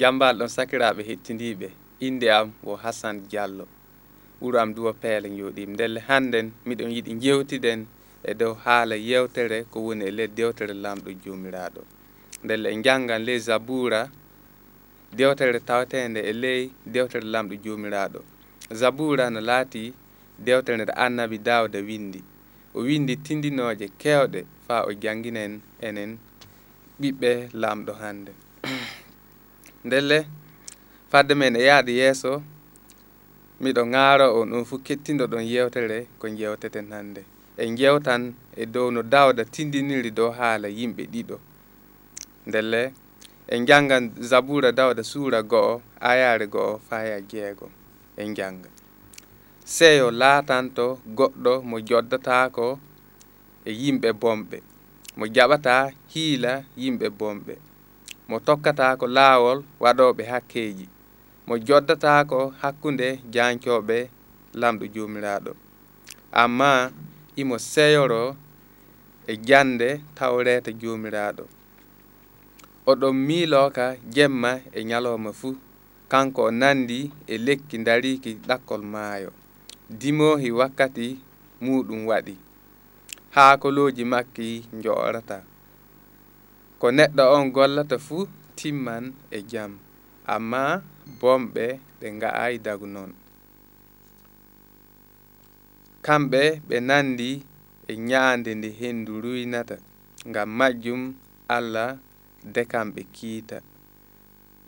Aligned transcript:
jambal 0.00 0.34
ɗon 0.38 0.48
sakiraɓe 0.56 1.02
hettindiɓe 1.08 1.68
inde 2.06 2.26
am 2.38 2.48
wo 2.66 2.74
hassan 2.82 3.16
diallo. 3.30 3.64
Ɓuuro 4.40 4.58
am 4.62 4.70
duwa 4.74 4.92
peele 5.02 5.28
jooɗim 5.38 5.70
ndelle 5.74 6.00
hannden 6.08 6.46
miɗon 6.66 6.90
yiɗi 6.94 7.12
jewtiden 7.22 7.80
e 8.24 8.32
dow 8.40 8.54
haala 8.64 8.96
yewtere 8.96 9.58
ko 9.70 9.78
woni 9.86 10.04
e, 10.04 10.08
e 10.08 10.10
ley 10.18 10.28
dewtere 10.36 10.74
lamɗo 10.84 11.10
jomiraɗo 11.24 11.82
ndelle 12.44 12.68
en 12.74 12.82
janngan 12.86 13.22
ley 13.26 13.38
zaboura 13.46 14.00
dewtere 15.18 15.60
tawtende 15.68 16.20
e 16.20 16.32
ley 16.42 16.60
dewtere 16.94 17.24
lamɗo 17.34 17.54
jomiraɗo 17.64 18.20
zaboura 18.80 19.24
no 19.30 19.40
laati 19.48 19.82
dewtere 20.46 20.76
nde 20.82 20.92
annabi 21.04 21.38
dawda 21.48 21.78
windi 21.88 22.20
o 22.74 22.80
windi 22.88 23.14
tindinoje 23.26 23.86
kewɗe 24.02 24.40
fa 24.66 24.76
o 24.88 24.92
janginen 25.02 25.52
enen 25.86 26.10
ɓiɓɓe 27.00 27.30
lamɗo 27.62 27.92
hannde. 28.02 28.32
ndelle. 29.84 30.26
Fadde 31.10 31.34
men 31.34 31.56
e 31.56 31.62
yahde 31.68 31.92
yeeso 32.00 32.42
miɗo 33.62 33.82
ŋaaro 33.92 34.26
on 34.40 34.48
ɗum 34.50 34.64
fuu 34.68 34.78
kettinɗo 34.86 35.24
ɗon 35.32 35.44
yewtere 35.52 35.98
ko 36.18 36.26
jewteten 36.38 36.86
hannde. 36.92 37.22
En 37.62 37.76
jewtan 37.78 38.22
e 38.56 38.66
dow 38.74 38.90
no 38.90 39.02
dawda 39.02 39.42
tindiniri 39.54 40.10
dow 40.18 40.30
haala 40.38 40.68
yimɓe 40.78 41.02
ɗiɗo. 41.12 41.36
Ndelle 42.46 42.82
en 43.54 43.66
janngan 43.68 44.04
zabura 44.30 44.72
dawda 44.72 45.02
suura 45.02 45.42
go'o 45.42 45.82
ayare 46.00 46.46
go'o 46.54 46.78
faya 46.88 47.20
jeego 47.30 47.70
en 48.16 48.34
jannga 48.34 48.68
seyo 49.64 50.10
laatanto 50.10 50.98
goɗɗo 51.18 51.52
mo 51.68 51.76
joddatako 51.88 52.78
e 53.64 53.70
yimɓe 53.72 54.08
bomɓe. 54.22 54.58
Mo 55.16 55.24
jaɓata 55.26 55.74
hiila 56.12 56.52
yimɓe 56.76 57.06
bomɓe. 57.20 57.54
mo 58.28 58.36
tokkata 58.46 58.86
ko 59.00 59.06
laawol 59.16 59.58
waɗoɓe 59.82 60.22
hakkeji 60.32 60.86
mo 61.46 61.54
joddata 61.66 62.10
ko 62.30 62.38
hakkunde 62.62 63.08
jancoɓe 63.34 63.98
lamɗo 64.60 64.84
jomiraɗo 64.94 65.52
amma 66.42 66.70
imo 67.40 67.56
seyoro 67.72 68.22
e 69.26 69.32
jande 69.48 69.88
tawreta 70.16 70.70
jomiraɗo 70.80 71.44
oɗon 72.90 73.14
miiloka 73.26 73.84
jemma 74.14 74.50
e 74.72 74.80
ñalowma 74.90 75.30
fuu 75.40 75.54
kanko 76.10 76.40
o 76.48 76.50
nandi 76.60 76.98
e 77.26 77.34
lekki 77.46 77.76
dariki 77.86 78.30
ɗakkol 78.48 78.82
maayo. 78.94 79.30
Dimohi 80.00 80.50
wakkati 80.60 81.06
muɗum 81.64 82.00
waɗi 82.10 82.34
haakoloji 83.34 84.04
makki 84.12 84.48
joorata 84.82 85.36
ko 86.84 86.90
neɗɗo 86.98 87.24
on 87.36 87.46
gollata 87.56 87.96
fuu 88.06 88.22
timman 88.58 89.04
e 89.36 89.38
jam. 89.50 89.72
Amma 90.34 90.62
bomɓe 91.20 91.64
ɓe 91.98 92.06
nga'ayi 92.16 92.56
dagu 92.66 92.86
noon 92.94 93.10
kamɓe 96.06 96.40
ɓe 96.68 96.76
nandi 96.88 97.30
e 97.90 97.94
ñaande 98.08 98.50
nde 98.58 98.68
hendu 98.80 99.12
ruynata 99.24 99.76
ngam 100.28 100.48
majjum 100.58 101.02
allah 101.56 101.90
dekamɓe 102.54 103.02
kiita. 103.16 103.58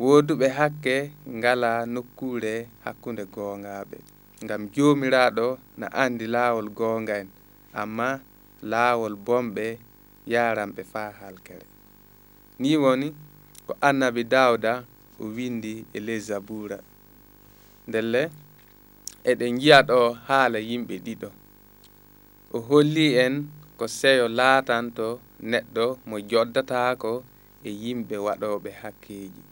Wooduɓe 0.03 0.47
hakke 0.59 0.97
ngala 1.39 1.71
nokkure 1.95 2.55
hakkunde 2.85 3.25
goongaaɓe. 3.35 3.97
Ngam 4.45 4.63
joomiraaɗo 4.75 5.47
na 5.81 5.87
anndi 6.03 6.27
laawol 6.35 6.69
goonga 6.79 7.15
en 7.23 7.29
amma 7.83 8.09
laawol 8.71 9.15
bomɓe 9.27 9.67
yaranɓe 10.33 10.83
faa 10.93 11.11
halkere. 11.21 11.67
ni 12.61 12.71
woni 12.83 13.09
ko 13.67 13.73
annabi 13.89 14.23
dawda 14.35 14.73
o 15.21 15.25
windi 15.37 15.75
e 15.93 15.99
ley 16.07 16.21
zabura. 16.29 16.79
Ndelle 17.89 18.23
eɗen 19.31 19.55
jiya 19.61 19.79
ɗo 19.89 19.99
haala 20.27 20.59
yimɓe 20.69 20.95
ɗiɗo. 21.05 21.29
O 22.55 22.59
holli 22.69 23.07
en 23.25 23.35
ko 23.79 23.85
seyo 23.99 24.25
laatanto 24.39 25.07
neɗɗo 25.51 25.85
mo 26.09 26.17
joddatako 26.31 27.13
e 27.65 27.71
yimɓe 27.83 28.17
waɗoɓe 28.27 28.71
hakkeji 28.83 29.43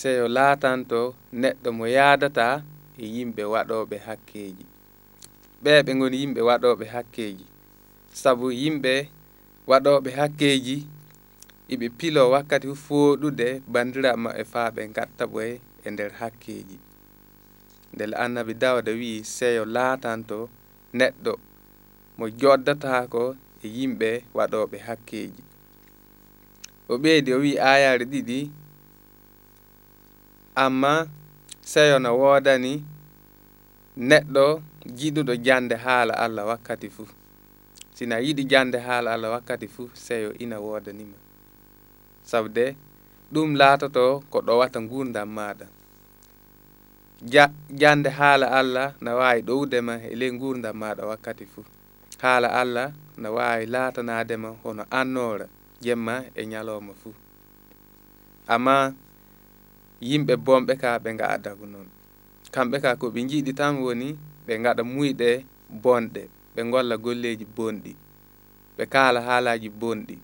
seyo 0.00 0.24
laatanto 0.36 1.00
neɗɗo 1.40 1.68
mo 1.78 1.84
yaadata 1.96 2.46
e 2.98 3.04
yimɓe 3.14 3.42
waɗoɓe 3.54 3.96
hakkeji 4.06 4.64
ɓe 5.62 5.72
ɓe 5.86 5.92
goni 5.98 6.16
yimɓe 6.22 6.40
waɗoɓe 6.48 6.84
hakkeji 6.94 7.44
sabu 8.22 8.46
yimɓe 8.60 8.94
waɗoɓe 9.70 10.10
hakkeji 10.18 10.76
iɓe 11.72 11.86
pilo 11.98 12.22
wakkati 12.34 12.68
fooɗude 12.84 13.46
bandiraɓe 13.72 14.18
maɓɓe 14.24 14.42
faa 14.52 14.68
ɓe 14.74 14.82
gatta 14.96 15.24
ɓoye 15.32 15.52
e 15.86 15.88
nder 15.92 16.10
hakkeji 16.20 16.76
ndel 17.94 18.12
annabi 18.24 18.52
dawda 18.62 18.90
wi'i 19.00 19.18
seyo 19.36 19.62
laatanto 19.74 20.38
neɗɗo 20.98 21.32
mo 22.18 22.24
joddatako 22.40 23.22
e 23.64 23.66
yimɓe 23.76 24.10
waɗoɓe 24.36 24.76
hakkeji 24.88 25.42
o 26.92 26.94
ɓeydi 27.02 27.30
o 27.36 27.38
wi'i 27.44 27.56
ayare 27.72 28.04
ɗiɗi 28.12 28.38
amma 30.64 30.92
seyo 31.72 31.96
no 32.04 32.10
woodani 32.20 32.72
neɗɗo 34.10 34.44
jiɗuɗo 34.98 35.34
jande 35.46 35.76
haala 35.84 36.12
allah 36.24 36.44
wakkati 36.50 36.88
fuu. 36.94 37.06
Sina 37.96 38.16
yiɗi 38.26 38.42
jande 38.52 38.78
haala 38.86 39.08
allah 39.14 39.30
wakkati 39.34 39.66
fuu 39.74 39.88
seyo 40.06 40.30
ina 40.44 40.56
woodanima 40.60 41.23
sabde 42.30 42.64
ɗum 43.32 43.50
laatoto 43.60 44.04
ko 44.30 44.38
ɗowata 44.46 44.78
gurdam 44.90 45.28
maɗa 45.36 45.66
ja 47.32 47.44
jande 47.80 48.10
haala 48.18 48.46
allah 48.60 48.88
na 49.04 49.10
wawi 49.18 49.40
ɗowdema 49.48 49.94
e 50.10 50.14
ley 50.20 50.30
gurdam 50.40 50.76
maɗa 50.82 51.02
wakkati 51.10 51.44
fuu. 51.52 51.64
Haala 52.22 52.48
allah 52.60 52.88
na 53.22 53.28
wawi 53.36 53.64
laatanadema 53.74 54.48
hono 54.62 54.84
annora 55.00 55.46
jemma 55.84 56.14
e 56.34 56.42
ñalowma 56.52 56.92
fuu. 57.00 57.14
Amma 58.54 58.76
yimɓe 60.08 60.34
bomɓe 60.46 60.72
ka 60.82 60.90
ɓe 61.02 61.10
ngaada 61.16 61.50
ko 61.58 61.64
noon. 61.72 61.88
Kamɓe 62.54 62.76
ka 62.84 62.90
ko 63.00 63.06
ɓe 63.14 63.20
jiiɗi 63.30 63.52
tan 63.58 63.74
woni 63.84 64.08
ɓe 64.46 64.52
gaɗa 64.64 64.82
muyɗe 64.94 65.28
bonɗe 65.82 66.22
ɓe 66.54 66.60
golla 66.72 66.96
golleji 67.04 67.44
bonɗi 67.56 67.92
ɓe 68.76 68.82
kaala 68.92 69.20
haalaji 69.26 69.68
bonɗi. 69.80 70.16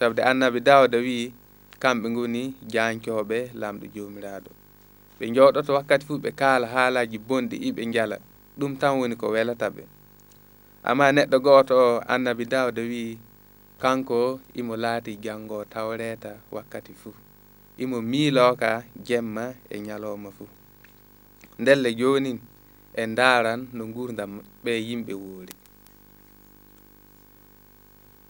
sabde 0.00 0.22
annabi 0.30 0.60
dawda 0.68 0.98
wi 1.06 1.16
kamɓe 1.82 2.06
ngoni 2.14 2.42
jancoɓe 2.72 3.38
lamɗo 3.60 3.86
jomiraɗo. 3.94 4.50
Ɓe 5.18 5.24
jooɗoto 5.34 5.70
wakkati 5.76 6.04
fuu 6.08 6.18
ɓe 6.24 6.30
kaala 6.40 6.66
haalaji 6.74 7.16
bonɗi 7.28 7.56
iɓe 7.68 7.82
jala 7.94 8.16
ɗum 8.58 8.72
tan 8.80 8.94
woni 8.98 9.14
ko 9.20 9.26
welata 9.34 9.66
ɓe. 9.76 9.82
Amma 10.88 11.06
neɗɗo 11.16 11.36
gooto 11.46 11.74
o 11.76 12.00
annabi 12.14 12.44
dawda 12.52 12.82
wi 12.90 13.02
kanko 13.82 14.18
imo 14.60 14.74
laati 14.84 15.12
janngo 15.24 15.58
tawreta 15.72 16.30
wakkati 16.54 16.92
fuu 17.00 17.14
imo 17.82 17.96
miilooka 18.10 18.70
jemma 19.06 19.44
e 19.68 19.76
ñalooma 19.86 20.30
fuu 20.36 20.48
ndelle 21.60 21.90
jooni 22.00 22.32
e 22.94 23.02
ndaaran 23.12 23.60
no 23.76 23.82
nguurdam 23.90 24.32
ɓe 24.64 24.72
yimɓe 24.88 25.12
woori. 25.22 25.54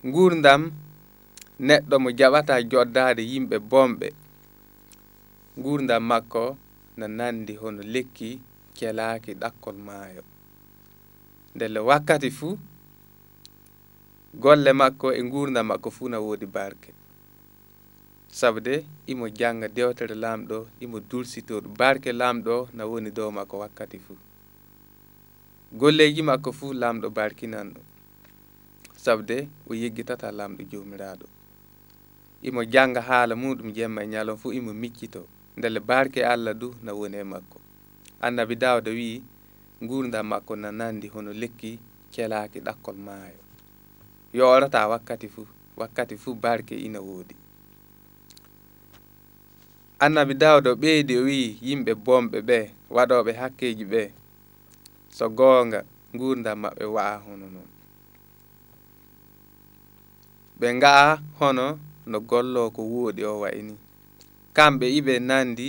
Nguurdam 0.06 0.62
neɗɗo 1.66 1.96
mo 2.02 2.10
jaɓata 2.18 2.54
joddade 2.70 3.22
yimɓe 3.30 3.56
bomɓe. 3.70 4.08
Gurdam 5.62 6.02
makko 6.10 6.44
no 6.98 7.06
nandi 7.18 7.52
hono 7.60 7.82
lekki 7.94 8.30
kelaki 8.76 9.32
ɗakkol 9.42 9.76
maayo. 9.86 10.22
Ndelle 11.54 11.80
wakkati 11.88 12.30
fuu 12.38 12.54
golle 14.42 14.72
makko 14.80 15.06
e 15.12 15.20
gurdam 15.32 15.66
makko 15.70 15.88
fuu 15.96 16.08
no 16.12 16.18
woodi 16.26 16.46
barke. 16.56 16.90
Sabude 18.38 18.74
imo 19.12 19.26
janga 19.38 19.66
dewtere 19.76 20.14
lamɗo 20.24 20.58
imo 20.84 20.98
dulsitoɗo 21.10 21.68
barke 21.80 22.10
lamɗo 22.20 22.54
no 22.76 22.82
woni 22.90 23.10
dow 23.16 23.30
makko 23.36 23.54
wakkati 23.62 23.98
fuu 24.04 24.16
golleji 25.80 26.22
makko 26.22 26.50
fuu 26.58 26.72
lamɗo 26.82 27.08
barkinan 27.18 27.68
ɗum 27.74 27.84
sabude 29.04 29.36
o 29.68 29.74
yeggitata 29.74 30.28
lamɗo 30.38 30.62
jomiraɗo 30.70 31.26
imo 32.42 32.64
janga 32.64 33.00
haala 33.08 33.34
muɗum 33.36 33.72
jemma 33.76 34.00
e 34.02 34.06
ñalon 34.06 34.36
fuu 34.40 34.52
imo 34.52 34.72
miccito. 34.72 35.26
Ndele 35.56 35.80
barke 35.80 36.24
allah 36.24 36.54
du 36.54 36.74
na 36.82 36.92
woni 36.94 37.16
e 37.16 37.24
makko. 37.24 37.58
Annabi 38.20 38.56
dawda 38.56 38.90
wi 38.90 39.22
gurdam 39.82 40.26
makko 40.26 40.56
na 40.56 40.70
nandi 40.72 41.08
hono 41.08 41.32
lekki 41.32 41.78
celaki 42.10 42.60
ɗakkol 42.60 42.96
maayo. 42.96 43.40
Yorata 44.32 44.88
wakkati 44.88 45.28
fuu 45.28 45.46
wakkati 45.76 46.16
fuu 46.16 46.34
barke 46.34 46.74
ina 46.76 47.00
woodi. 47.00 47.34
Annabi 49.98 50.34
dawda 50.34 50.70
ɓeydi 50.74 51.14
o 51.18 51.22
wii 51.28 51.58
yimɓe 51.62 51.92
bomɓe 52.04 52.38
ɓe 52.48 52.58
waɗoɓe 52.94 53.32
hakkeji 53.40 53.84
ɓe 53.92 54.02
so 55.16 55.28
goonga 55.38 55.80
gurdam 56.18 56.58
maɓɓe 56.62 56.84
wa'a 56.94 57.16
hono 57.24 57.46
noon. 57.54 57.68
Ɓe 60.60 60.68
nga'a 60.78 61.18
hono 61.38 61.66
no 62.10 62.18
gollo 62.30 62.62
ko 62.76 62.80
wooɗi 62.92 63.22
o 63.30 63.40
wayi 63.42 63.62
ni. 63.68 63.74
Kamɓe 64.56 64.86
iɓe 64.98 65.14
nandi 65.30 65.68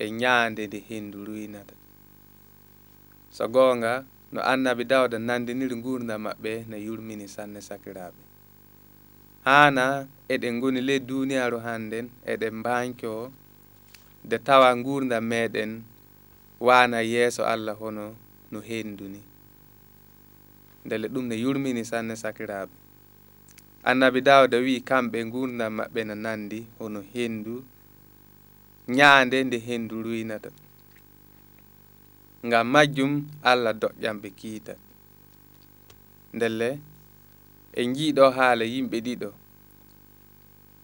e 0.00 0.06
ñaande 0.20 0.62
nde 0.66 0.78
henndu 0.88 1.18
ruynata 1.28 1.74
so 3.36 3.44
goonga 3.54 3.92
no 4.32 4.40
annabi 4.52 4.84
dawda 4.92 5.16
nandiniri 5.28 5.76
gurdam 5.84 6.20
maɓɓe 6.26 6.52
no 6.70 6.76
yurmini 6.86 7.26
sanne 7.34 7.60
sakiraɓe 7.68 8.20
hana 9.46 9.84
eɗen 10.32 10.54
goni 10.62 10.80
ley 10.88 11.00
duniyaru 11.08 11.58
hannden 11.66 12.06
eɗen 12.32 12.54
mbanco 12.60 13.12
de 14.28 14.36
tawa 14.46 14.68
gurdam 14.86 15.24
meɗen 15.32 15.70
wana 16.66 16.98
yeeso 17.12 17.42
allah 17.52 17.76
hono 17.80 18.04
no 18.52 18.58
hennduni 18.68 19.20
ndele 20.84 21.06
ɗum 21.12 21.24
ne 21.28 21.36
yurmini 21.44 21.82
sanne 21.90 22.14
sakiraɓe 22.22 22.72
annabi 23.88 24.20
dawda 24.28 24.56
wi 24.66 24.74
kamɓe 24.88 25.18
gurdam 25.32 25.72
maɓɓe 25.78 26.00
no 26.08 26.14
nandi 26.24 26.58
hono 26.78 27.00
hendu 27.12 27.54
ñaande 28.96 29.36
nde 29.46 29.58
hendu 29.66 29.94
ruynata 30.04 30.50
ngam 32.46 32.66
majjum 32.74 33.12
allah 33.50 33.72
doƴƴamɓe 33.82 34.28
kiita. 34.38 34.74
Ndelle 36.36 36.68
en 37.80 37.88
jiiɗo 37.96 38.24
haala 38.36 38.64
yimɓe 38.74 38.98
ɗiɗo. 39.06 39.28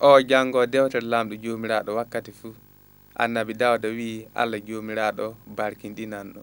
O 0.09 0.21
janngo 0.29 0.61
dewtere 0.73 1.07
lamɗo 1.13 1.35
joomiraaɗo 1.43 1.91
wakkati 1.99 2.33
fuu 2.39 2.55
annabi 3.23 3.53
dawda 3.63 3.89
wi 3.99 4.09
allah 4.41 4.61
joomiraaɗo 4.69 5.27
barkindinanɗo 5.57 6.41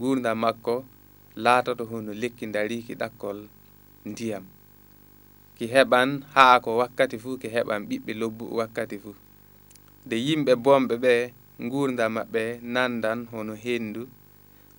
gurdam 0.00 0.38
makko 0.44 0.74
laatoto 1.44 1.82
hono 1.90 2.12
lekki 2.22 2.44
dariki 2.54 2.92
ɗakkol 3.00 3.38
ndiyam. 4.10 4.44
ki 5.56 5.64
heɓan 5.74 6.10
haa 6.34 6.56
ko 6.64 6.70
wakkati 6.80 7.16
fuu 7.22 7.36
ki 7.42 7.48
heɓan 7.54 7.80
ɓiɓɓe 7.88 8.12
lobbu 8.20 8.44
wakkati 8.58 8.96
fuu. 9.02 9.14
Nde 10.06 10.16
yimɓe 10.26 10.52
bomɓe 10.64 10.94
ɓe 11.04 11.12
nguurdam 11.64 12.10
maɓɓe 12.16 12.42
nandan 12.74 13.20
hono 13.32 13.54
hendu 13.64 14.02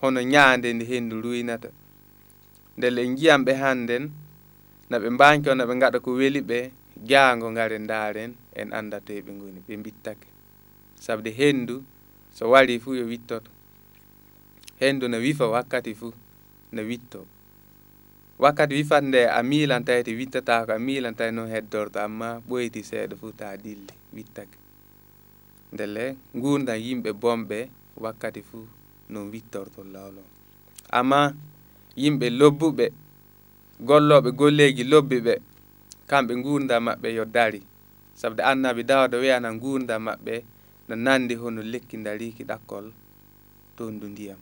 hono 0.02 0.20
ñaande 0.34 0.68
nde 0.74 0.86
hendu 0.92 1.16
ruynata 1.24 1.70
ndele 2.78 3.00
en 3.06 3.12
njiyam 3.14 3.42
ɓe 3.48 3.54
hannden 3.64 4.04
no 4.90 4.96
ɓe 5.02 5.08
mbanki 5.16 5.50
no 5.58 5.64
ɓe 5.70 5.74
ngaɗa 5.80 5.98
ko 6.06 6.10
weli 6.20 6.42
ɓe 6.50 6.58
jaango 7.10 7.48
ngare 7.54 7.78
ndaaren 7.86 8.32
en 8.60 8.68
annda 8.78 8.98
toye 9.06 9.22
ɓe 9.26 9.32
ngoni 9.38 9.60
ɓe 9.68 9.74
mbittake. 9.82 10.28
Sabde 11.06 11.30
hendu 11.40 11.76
so 12.36 12.44
wari 12.52 12.76
fuu 12.84 12.94
yo 13.00 13.06
wittoto. 13.12 13.52
Hendu 14.82 15.06
no 15.08 15.18
wifa 15.26 15.46
wakkati 15.56 15.92
fuu 16.00 16.12
no 16.76 16.82
wittoo 16.90 17.26
wakkati 18.40 18.76
wifat 18.76 19.04
nde 19.04 19.22
a 19.30 19.44
miilan 19.44 19.84
tawi 19.86 20.16
wittatako 20.16 20.72
a 20.74 20.80
miilan 20.80 21.16
tawi 21.16 21.32
noon 21.32 21.50
heddorto 21.50 22.00
amma 22.00 22.30
ɓoyti 22.50 22.82
seeɗa 22.90 23.16
fof 23.22 23.34
ta 23.40 23.48
dilli 23.64 23.94
wittake. 24.16 24.58
Ndele 25.74 26.16
gurdan 26.42 26.80
yimɓe 26.86 27.10
bomɓe 27.22 27.58
wakkati 28.04 28.42
fuu 28.50 28.68
no 29.10 29.20
wittorto 29.32 29.82
lawlo 29.94 30.22
amma 31.00 31.22
yimɓe 32.02 32.28
lobbuɓe 32.40 32.86
golloɓe 33.88 34.30
golleji 34.40 34.84
lobbi 34.92 35.18
ɓe 35.26 35.34
kamɓe 36.10 36.34
gurdan 36.44 36.84
maɓɓe 36.88 37.08
yo 37.18 37.26
dari. 37.26 37.62
Sabde 38.20 38.42
annabi 38.44 38.84
dawda 38.90 39.18
wiyana 39.18 39.50
gurdan 39.64 40.02
maɓɓe 40.08 40.36
no 40.88 40.96
nandi 40.96 41.34
hono 41.42 41.62
lekki 41.72 41.98
dariki 42.06 42.44
ɗakkol 42.50 42.86
ton 43.78 44.00
du 44.00 44.08
ndiyam. 44.08 44.40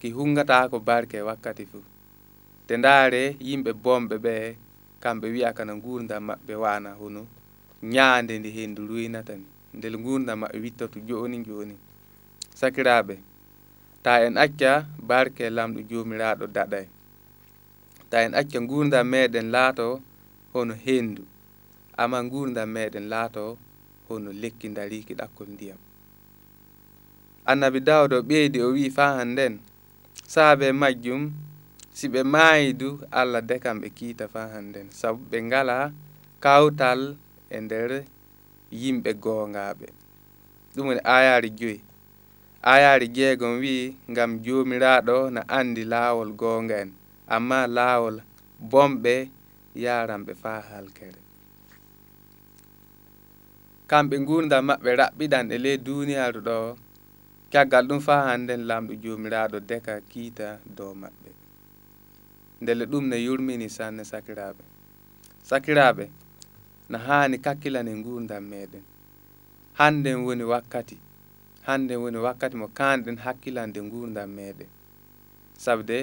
Ki 0.00 0.08
hungatako 0.16 0.78
barke 0.80 1.18
wakkati 1.28 1.64
fuu. 1.66 1.82
te 2.68 2.74
ndaare 2.80 3.22
yimɓe 3.48 3.70
bomɓe 3.84 4.16
ɓe 4.24 4.34
kamɓe 5.02 5.26
wiya 5.34 5.50
kana 5.58 5.72
gurdam 5.84 6.22
maɓɓe 6.28 6.54
wana 6.64 6.90
hono 7.00 7.22
ñaande 7.94 8.32
nde 8.38 8.50
hendu 8.56 8.80
ruynata 8.90 9.32
ni. 9.40 9.46
Ndel 9.76 9.94
gurdam 10.04 10.38
maɓɓe 10.42 10.58
wittoto 10.64 10.98
joni 11.08 11.36
joni 11.46 11.74
sakiraɓe 12.60 13.14
ta 14.04 14.12
en 14.26 14.34
acca 14.44 14.72
barke 15.08 15.44
lamɗo 15.56 15.80
jomiraɗo 15.90 16.44
daɗay. 16.56 16.86
Ta 18.10 18.16
en 18.24 18.32
acca 18.40 18.58
gurdam 18.70 19.06
meɗen 19.12 19.46
laato 19.54 19.86
hono 20.52 20.74
hendu 20.86 21.22
amma 22.02 22.18
gurdam 22.32 22.68
meɗen 22.76 23.04
laato 23.12 23.42
hono 24.08 24.30
lekki 24.42 24.66
dariki 24.76 25.12
ɗakkol 25.20 25.48
ndiyam. 25.54 25.80
Annabi 27.50 27.80
dawdo 27.88 28.16
ɓeydi 28.28 28.58
o 28.66 28.68
wi 28.76 28.84
fa 28.96 29.04
hannden 29.16 29.54
saabe 30.32 30.66
majjum 30.80 31.22
si 31.98 32.06
ɓe 32.14 32.20
maayi 32.34 32.68
du 32.80 32.88
allah 33.20 33.42
de 33.48 33.56
kam 33.64 33.76
ɓe 33.82 33.88
kiita 33.98 34.24
fa 34.34 34.42
hannden. 34.54 34.86
Sabu 35.00 35.20
ɓe 35.30 35.38
ngala 35.48 35.76
kawtal 36.44 37.00
e 37.50 37.58
nder 37.64 37.90
yimɓe 38.80 39.10
goongaaɓe. 39.24 39.86
Ɗum 40.74 40.86
woni 40.88 41.02
ayaari 41.16 41.50
joyi. 41.58 41.78
Ayaari 42.72 43.06
jeegon 43.16 43.54
wi'i 43.62 43.84
ngam 44.10 44.30
joomiraaɗo 44.44 45.16
no 45.34 45.40
anndi 45.58 45.82
laawol 45.92 46.30
goonga 46.40 46.76
en. 46.82 46.90
Amma 47.34 47.58
laawol 47.76 48.16
bomɓe 48.70 49.14
yaranɓe 49.84 50.32
faa 50.42 50.60
halkere. 50.70 51.20
Kamɓe 53.90 54.16
gurdam 54.28 54.62
maɓɓe 54.68 54.90
raɓɓiɗan 55.00 55.46
e 55.54 55.56
ley 55.64 55.76
duniyaaru 55.86 56.40
ɗo 56.48 56.56
caggal 57.52 57.84
ɗum 57.88 58.00
faa 58.06 58.20
hannden 58.28 58.60
lamɗo 58.70 58.92
joomiraaɗo 59.02 59.56
deka 59.70 59.94
kiita 60.10 60.48
dow 60.76 60.92
maɓɓe. 61.02 61.30
Ndele 62.60 62.84
ɗum 62.90 63.04
ne 63.10 63.16
yurmini 63.26 63.68
sanne 63.76 64.02
sakiraɓe 64.04 64.62
sakiraɓe 65.48 66.04
no 66.90 66.98
hani 67.06 67.36
kakkilane 67.44 67.92
gurdam 68.04 68.44
meɗen 68.50 68.82
hannden 69.78 70.18
woni 70.26 70.44
wakkati 70.52 70.96
hannden 71.66 71.98
woni 72.02 72.18
wakkati 72.26 72.56
mo 72.60 72.66
kanɗen 72.78 73.16
hakkilande 73.24 73.80
gurdam 73.92 74.30
meɗen 74.38 74.68
sabde 75.64 75.96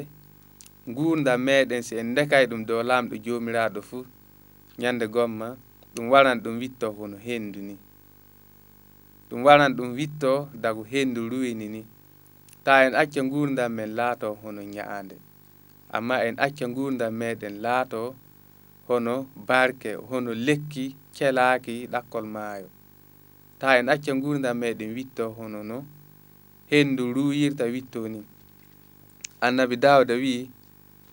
gurdam 0.95 1.39
meɗen 1.47 1.81
si 1.87 1.93
en 2.01 2.09
dekay 2.15 2.45
ɗum 2.49 2.61
dow 2.67 2.81
lamɗo 2.89 3.15
jomiraɗo 3.25 3.79
fuu 3.89 4.05
ñande 4.81 5.05
gomma 5.15 5.47
ɗum 5.95 6.09
waran 6.11 6.39
ɗum 6.43 6.55
witto 6.59 6.87
hono 6.97 7.17
hendu 7.17 7.59
ni. 7.61 7.75
Ɗum 9.29 9.43
waran 9.43 9.73
ɗum 9.77 9.89
witto 9.95 10.49
dagu 10.53 10.83
hendu 10.91 11.29
ruwini 11.29 11.67
ni. 11.69 11.81
Ta 12.63 12.83
en 12.85 12.93
acca 12.95 13.21
gurdam 13.31 13.71
men 13.73 13.95
laato 13.95 14.27
hono 14.43 14.61
ñaande 14.61 15.15
amma 15.97 16.15
en 16.27 16.35
acca 16.45 16.65
gurdam 16.75 17.13
meɗen 17.21 17.55
laato 17.65 18.01
hono 18.87 19.15
barke 19.47 19.91
hono 20.09 20.31
lekki 20.47 20.85
celaki 21.15 21.75
ɗakkol 21.93 22.25
maayo. 22.35 22.67
Ta 23.59 23.67
en 23.79 23.87
acca 23.93 24.13
gurdam 24.23 24.57
meɗen 24.61 24.91
witto 24.97 25.25
hono 25.37 25.59
no 25.69 25.77
hendu 26.71 27.03
ruwirta 27.15 27.65
witto 27.73 28.01
ni. 28.13 28.19
Annabi 29.45 29.75
dawda 29.85 30.13
wi 30.23 30.33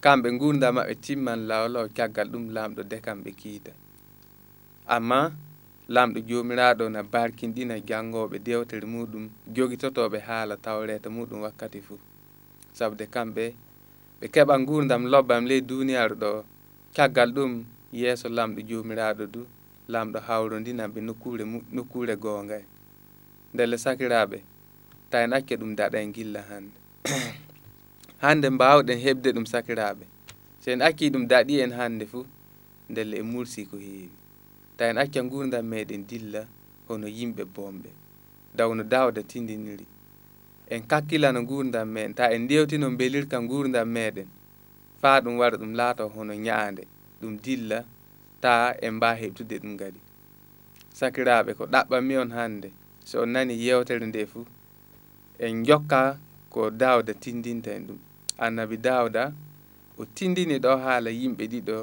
kamɓe 0.04 0.28
gurdam 0.40 0.74
maɓɓe 0.76 0.94
timman 1.04 1.40
lawlaw 1.50 1.86
caggal 1.96 2.28
ɗum 2.32 2.44
lamɗo 2.56 2.82
dekamɓe 2.90 3.30
kiita. 3.40 3.72
Amma 4.96 5.20
lamɗo 5.94 6.18
jomiraɗo 6.28 6.84
na 6.94 7.00
barkinɗina 7.12 7.74
jangoɓe 7.88 8.36
dewtere 8.46 8.86
muɗum 8.94 9.24
jogitotoɓe 9.54 10.18
haala 10.28 10.54
tawreta 10.64 11.08
muɗum 11.16 11.40
wakkati 11.46 11.80
fuu. 11.86 11.98
Sabude 12.76 13.06
kamɓe 13.14 13.44
ɓe 14.22 14.28
keɓa 14.34 14.54
gurdam 14.68 15.02
lobbam 15.12 15.42
ley 15.50 15.60
duniyaru 15.68 16.14
ɗo 16.22 16.30
caggal 16.96 17.30
ɗum 17.36 17.52
yeeso 18.00 18.26
lamɗo 18.36 18.60
jomiraɗo 18.68 19.24
du 19.34 19.40
lamɗo 19.92 20.18
hawrodinanɓe 20.26 20.98
nokkure 21.08 21.44
nokkure 21.76 22.14
gongay 22.24 22.62
e. 22.62 22.66
ndelle 23.54 23.76
sakiraɓe 23.84 24.38
ta 25.10 25.16
en 25.24 25.32
akke 25.36 25.54
ɗum 25.60 25.72
daɗa 25.78 25.98
en 26.04 26.12
gilla 26.16 26.40
hande 26.50 26.76
hande 28.24 28.46
mbawɗen 28.56 28.98
heɓde 29.04 29.28
ɗum 29.36 29.46
sakiraɓe 29.52 30.04
so 30.62 30.68
en 30.74 30.80
acci 30.88 31.04
ɗum 31.12 31.24
daɗi 31.30 31.54
en 31.64 31.72
hande 31.78 32.04
fuu 32.10 32.22
ndelle 32.90 33.16
e 33.18 33.22
mursi 33.32 33.60
ko 33.70 33.76
heewi. 33.84 34.10
Ta 34.76 34.84
en 34.90 34.96
acca 35.02 35.20
gurdam 35.30 35.66
meɗen 35.72 36.02
dilla 36.10 36.42
hono 36.86 37.06
yimɓe 37.18 37.42
bomɓe 37.54 37.90
dawno 38.56 38.82
dawda 38.92 39.20
tindiniri 39.30 39.86
en 40.68 40.82
kakkilano 40.86 41.42
gurdam 41.44 41.88
meɗen 41.94 42.14
ta 42.14 42.24
en 42.34 42.42
ndewtino 42.44 42.90
belirka 42.98 43.38
gurdam 43.40 43.88
meɗen. 43.88 44.26
Faa 45.00 45.20
ɗum 45.20 45.38
wara 45.38 45.56
ɗum 45.56 45.72
laato 45.74 46.08
hono 46.08 46.34
ñaande 46.34 46.82
ɗum 47.20 47.36
dilla 47.44 47.84
ta 48.40 48.74
en 48.80 48.94
mba 48.94 49.14
heɓtude 49.20 49.56
ɗum 49.62 49.76
gadi 49.76 50.00
sakiraɓe 50.98 51.54
ko 51.58 51.64
ɗaɓɓanmi 51.66 52.14
on 52.22 52.30
hannde 52.30 52.68
so 53.04 53.22
on 53.22 53.30
nani 53.32 53.54
yewtere 53.64 54.06
nde 54.06 54.26
fuu 54.26 54.44
en 55.38 55.64
jokka 55.66 56.18
ko 56.50 56.70
dawda 56.70 57.12
tindinta 57.14 57.70
en 57.74 57.86
ɗum. 57.86 57.98
Annabi 58.38 58.76
dawda 58.76 59.32
o 59.98 60.04
tindini 60.04 60.58
ɗo 60.58 60.76
haala 60.84 61.10
yimɓe 61.10 61.44
ɗiɗo 61.52 61.76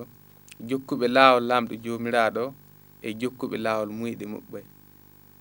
jokkuɓe 0.69 1.07
laawol 1.15 1.43
lamɗo 1.50 1.74
joomiraɗo 1.83 2.43
e 3.01 3.09
jokkuɓe 3.21 3.57
laawol 3.65 3.89
muyɗe 4.00 4.25
muɓɓe 4.33 4.59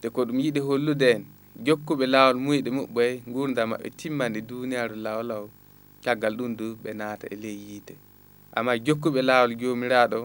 te 0.00 0.06
ko 0.14 0.20
ɗum 0.24 0.38
yiɗi 0.44 0.60
hollude 0.60 1.08
en 1.14 1.22
jokkuɓe 1.66 2.04
laawol 2.14 2.38
muyɗe 2.44 2.70
muɓɓoye 2.78 3.10
gurdam 3.34 3.66
maɓɓe 3.70 3.88
timmande 3.98 4.40
duniyaaru 4.48 4.96
lawlaw 5.06 5.44
caggal 6.04 6.34
ɗum 6.38 6.50
du 6.58 6.66
ɓe 6.82 6.90
naata 7.00 7.26
e 7.34 7.36
ley 7.42 7.56
yiite. 7.66 7.94
Amma 8.56 8.72
jokkuɓe 8.86 9.20
laawol 9.28 9.52
joomiraaɗo 9.60 10.20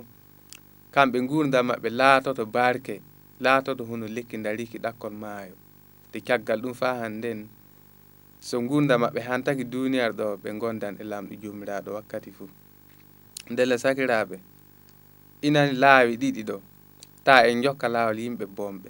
kamɓe 0.93 1.17
gurdam 1.29 1.65
maɓɓe 1.69 1.89
laatoto 1.99 2.43
barke 2.55 2.95
laatoto 3.43 3.81
hono 3.89 4.05
lekki 4.15 4.37
dariki 4.45 4.77
ɗakkol 4.85 5.13
maayo. 5.23 5.55
Te 6.11 6.17
caggal 6.27 6.59
ɗum 6.63 6.73
fa 6.81 6.89
hannden 7.01 7.39
so 8.47 8.55
gurdam 8.69 8.99
maɓɓe 9.03 9.19
hantaki 9.27 9.63
duniyaaru 9.73 10.13
ɗo 10.19 10.27
ɓe 10.43 10.49
gondan 10.61 10.95
e 11.01 11.03
lamɗo 11.11 11.33
joomiraaɗo 11.41 11.89
wakkati 11.97 12.31
fuu. 12.37 12.47
Ndele 13.51 13.75
sakiraaɓe 13.83 14.35
inani 15.47 15.73
laawi 15.83 16.13
ɗiɗi 16.21 16.41
ɗo 16.49 16.55
ta 17.25 17.33
en 17.49 17.61
jokka 17.63 17.87
laawol 17.95 18.19
yimɓe 18.23 18.45
bomɓe 18.57 18.89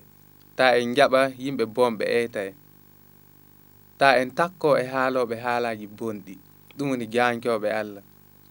ta 0.57 0.65
en 0.79 0.89
jaɓa 0.97 1.21
yimɓe 1.43 1.63
bonɓe 1.75 2.05
eyta 2.17 2.41
en 2.47 2.55
ta 3.99 4.07
en 4.21 4.29
takko 4.37 4.69
e 4.77 4.83
haaloɓe 4.93 5.35
haalaji 5.43 5.87
bonɗi. 5.99 6.33
Ɗum 6.77 6.87
woni 6.91 7.05
jankoɓe 7.13 7.69
allah. 7.81 8.03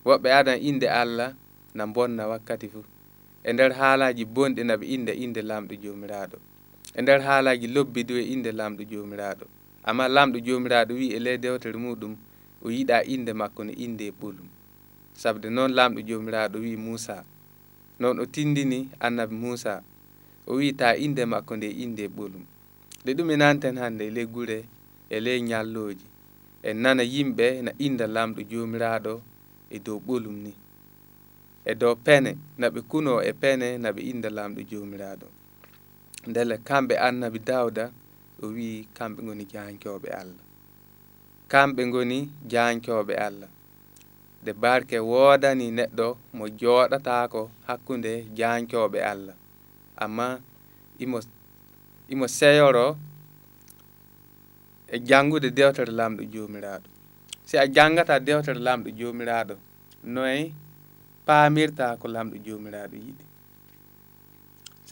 Woɓɓe 0.07 0.29
adan 0.39 0.59
inde 0.69 0.87
allah 1.03 1.31
na 1.75 1.85
bonna 1.95 2.23
wakkati 2.33 2.67
fuu. 2.73 2.85
E 3.45 3.53
nder 3.53 3.73
haalaji 3.79 4.25
bonɗi 4.35 4.63
naɓe 4.69 4.85
inde 4.95 5.13
inde 5.25 5.41
lamɗo 5.51 5.75
jomiraɗo 5.83 6.37
e 6.95 7.03
nder 7.03 7.21
haalaji 7.27 7.67
lobbi 7.75 8.01
du 8.09 8.15
e 8.17 8.23
inde 8.35 8.51
lamɗo 8.53 8.83
jomiraɗo 8.91 9.45
amma 9.89 10.05
lamɗo 10.17 10.39
jomiraɗo 10.47 10.93
wi 10.99 11.07
e 11.17 11.19
ley 11.25 11.39
dewtere 11.45 11.79
muɗum 11.85 12.13
o 12.65 12.71
yiɗa 12.77 12.97
inde 13.15 13.33
makko 13.41 13.61
no 13.67 13.73
inde 13.85 14.05
e 14.07 14.13
ɓolum. 14.21 14.49
Sabde 15.23 15.49
noon 15.57 15.73
lamɗo 15.79 16.01
jomiraɗo 16.09 16.57
wi 16.65 16.77
moussa 16.77 17.17
noon 18.01 18.17
o 18.21 18.25
tindini 18.35 18.79
annabi 19.01 19.35
moussa 19.35 19.83
o 20.47 20.53
wi 20.59 20.69
ta 20.81 20.89
inde 21.05 21.23
makko 21.33 21.53
nde 21.57 21.69
innde 21.83 22.05
ɓolum. 22.17 22.45
Nde 23.03 23.11
ɗum 23.17 23.29
e 23.31 23.37
nanten 23.43 23.77
hannde 23.83 24.05
e 24.07 24.11
leggure 24.17 24.59
e 25.11 25.17
ley 25.25 25.41
ñalloji 25.51 26.07
en 26.69 26.77
nana 26.83 27.03
yimɓe 27.15 27.47
na 27.65 27.71
inda 27.87 28.07
lamɗo 28.15 28.41
jomiraɗo 28.51 29.15
e 29.71 29.77
dow 29.87 29.99
ɓolum 30.07 30.37
ni. 30.45 30.53
E 31.65 31.73
dow 31.81 31.95
pene 32.05 32.31
naɓe 32.61 32.81
kuno 32.91 33.13
e 33.23 33.31
pene 33.43 33.67
naɓe 33.85 34.01
inda 34.11 34.29
lamɗo 34.39 34.61
jomiraɗo. 34.71 35.27
Ndele 36.31 36.55
kamɓe 36.69 36.95
annabi 37.07 37.39
dawda 37.49 37.85
o 38.43 38.47
wi 38.55 38.69
kamɓe 38.97 39.21
goni 39.27 39.45
jankoɓe 39.53 40.09
allah. 40.21 40.45
Kamɓe 41.53 41.83
goni 41.95 42.19
jankoɓe 42.53 43.15
allah. 43.27 43.51
Nde 44.43 44.53
barke 44.63 44.97
woodani 45.11 45.67
neɗɗo 45.79 46.07
mo 46.37 46.45
jooɗatako 46.61 47.41
hakkunde 47.67 48.13
jankoɓe 48.39 48.99
allah. 49.13 49.37
amma 49.97 50.41
imo 50.99 51.21
imo 52.09 52.27
seyoro 52.27 52.97
e 54.87 54.99
janngude 55.09 55.51
dewtere 55.51 55.93
lamɗo 55.93 56.23
jomiraɗo. 56.33 56.89
Si 57.45 57.57
a 57.59 57.67
jangata 57.67 58.19
dewtere 58.21 58.61
lamɗo 58.61 58.91
jomiraɗo 58.99 59.55
noye 60.05 60.53
paamirta 61.27 61.97
ko 62.01 62.07
lamɗo 62.09 62.37
jomiraɗo 62.47 62.97
yiɗi. 62.97 63.25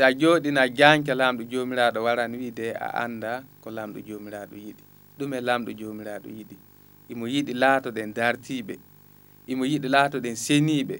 So 0.00 0.04
a 0.06 0.12
jooɗina 0.20 0.62
jaanke 0.78 1.12
laamɗo 1.14 1.42
joomiraaɗo 1.50 1.98
waran 2.06 2.32
wiide 2.40 2.72
a 2.72 2.88
anda 3.04 3.42
ko 3.62 3.68
lamɗo 3.70 3.98
jomiraɗo 4.08 4.54
yiɗi. 4.64 4.82
Ɗum 5.18 5.32
e 5.34 5.40
lamɗo 5.48 5.70
jomiraɗo 5.80 6.28
yiɗi. 6.36 6.56
Imo 7.12 7.24
yiɗi 7.26 7.52
laatoɗen 7.62 8.10
dartiɓe 8.14 8.74
imo 9.52 9.64
yiɗi 9.70 9.88
laatoɗen 9.94 10.36
seniɓe 10.46 10.96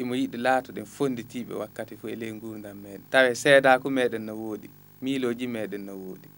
imo 0.00 0.14
yiɗi 0.20 0.38
laatoɗen 0.44 0.86
fonditiɓe 0.94 1.54
wakkati 1.60 1.94
fo 2.00 2.06
e 2.08 2.16
ley 2.20 2.32
gurdam 2.40 2.76
meɗen 2.82 3.02
tawe 3.12 3.30
seedaku 3.42 3.86
meɗen 3.96 4.22
no 4.26 4.32
wooɗi 4.42 4.68
miiloji 5.02 5.46
meɗen 5.54 5.82
no 5.86 5.92
wooɗi 6.02 6.28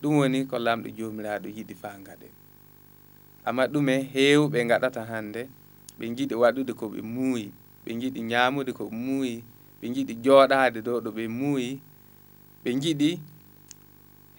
ɗum 0.00 0.14
woni 0.18 0.38
ko 0.50 0.56
lamɗo 0.66 0.88
jomiraɗo 0.98 1.48
yiɗi 1.56 1.74
fa 1.82 1.88
gaɗen 2.06 2.32
amma 3.48 3.62
ɗume 3.72 3.94
heewɓe 4.14 4.58
gaɗata 4.70 5.02
hannde 5.10 5.42
ɓe 5.98 6.04
jiɗi 6.16 6.34
waɗude 6.42 6.72
ko 6.80 6.84
ɓe 6.92 7.00
muuyi 7.14 7.44
ɓe 7.84 7.90
jiɗi 8.00 8.20
ñaamude 8.30 8.70
ko 8.78 8.82
ɓe 8.90 8.96
muuyi 9.06 9.34
ɓe 9.80 9.86
jiɗi 9.94 10.14
jooɗaade 10.24 10.78
ɗo 10.86 10.92
ɗo 11.04 11.10
ɓe 11.16 11.24
muuyi 11.38 11.70
ɓe 12.64 12.70
jiɗi 12.82 13.10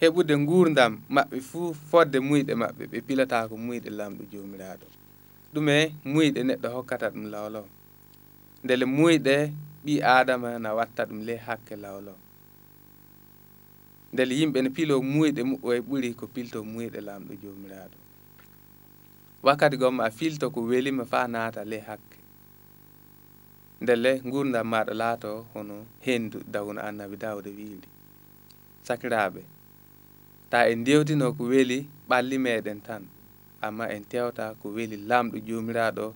heɓude 0.00 0.34
nguurdam 0.42 0.92
maɓɓe 1.14 1.36
fuu 1.48 1.72
fodde 1.90 2.18
muyɗe 2.28 2.52
maɓɓe 2.62 2.82
ɓe 2.92 2.98
pilata 3.06 3.36
ko 3.48 3.54
muyɗe 3.66 3.90
lamɗo 3.98 4.22
joomiraaɗo. 4.32 4.86
Ɗume 5.52 5.74
muyɗe 6.12 6.40
neɗɗo 6.48 6.68
hokkata 6.74 7.06
ɗum 7.14 7.24
lawlaw. 7.32 7.64
ndele 8.66 8.84
muyɗe 8.96 9.36
ɓi 9.84 9.94
adama 10.16 10.48
na 10.64 10.70
watta 10.78 11.02
ɗum 11.08 11.20
ley 11.28 11.38
hakke 11.46 11.74
lawlo. 11.84 12.12
Ndele 14.12 14.32
yimɓe 14.38 14.58
ne 14.62 14.70
pilo 14.76 14.94
muyɗe 15.14 15.40
muɓɓo 15.50 15.68
e 15.78 15.80
ɓuri 15.88 16.08
ko 16.18 16.24
pilto 16.34 16.58
muyɗe 16.72 16.98
lamɗo 17.08 17.32
jomiraɗo. 17.42 17.98
Wakkati 19.46 19.76
gomma 19.80 20.02
a 20.04 20.10
filto 20.18 20.46
ko 20.54 20.60
welima 20.70 21.04
fa 21.10 21.20
naata 21.32 21.60
ley 21.70 21.82
hakke. 21.88 22.16
Ndele 23.82 24.10
gurdam 24.30 24.66
maɗa 24.72 24.92
laato 25.00 25.30
hono 25.54 25.76
hendu 26.06 26.38
dawno 26.52 26.80
annabi 26.88 27.16
dawde 27.24 27.50
wiiri 27.58 27.88
sakiraɓe 28.86 29.40
ta 30.50 30.58
en 30.72 30.80
dewtino 30.86 31.26
ko 31.36 31.42
weli 31.52 31.78
ɓalli 32.08 32.36
meɗen 32.44 32.80
tan 32.86 33.02
amma 33.66 33.84
en 33.94 34.04
tewta 34.12 34.44
ko 34.60 34.66
weli 34.76 34.96
lamɗo 35.10 35.36
jomiraɗo 35.48 36.06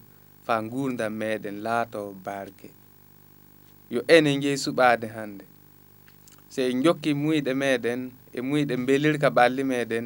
faa 0.50 0.62
gurdam 0.72 1.12
meɗen 1.20 1.56
laato 1.66 2.00
barke. 2.26 2.68
Yo 3.94 4.00
enen 4.14 4.36
jeey 4.42 4.56
suɓaade 4.64 5.06
hannde. 5.16 5.44
So 6.52 6.60
en 6.70 6.78
jokki 6.84 7.10
muyɗe 7.22 7.52
meɗen 7.62 8.00
e 8.36 8.40
muyɗe 8.48 8.74
belirka 8.86 9.28
ɓalli 9.36 9.62
meɗen 9.72 10.04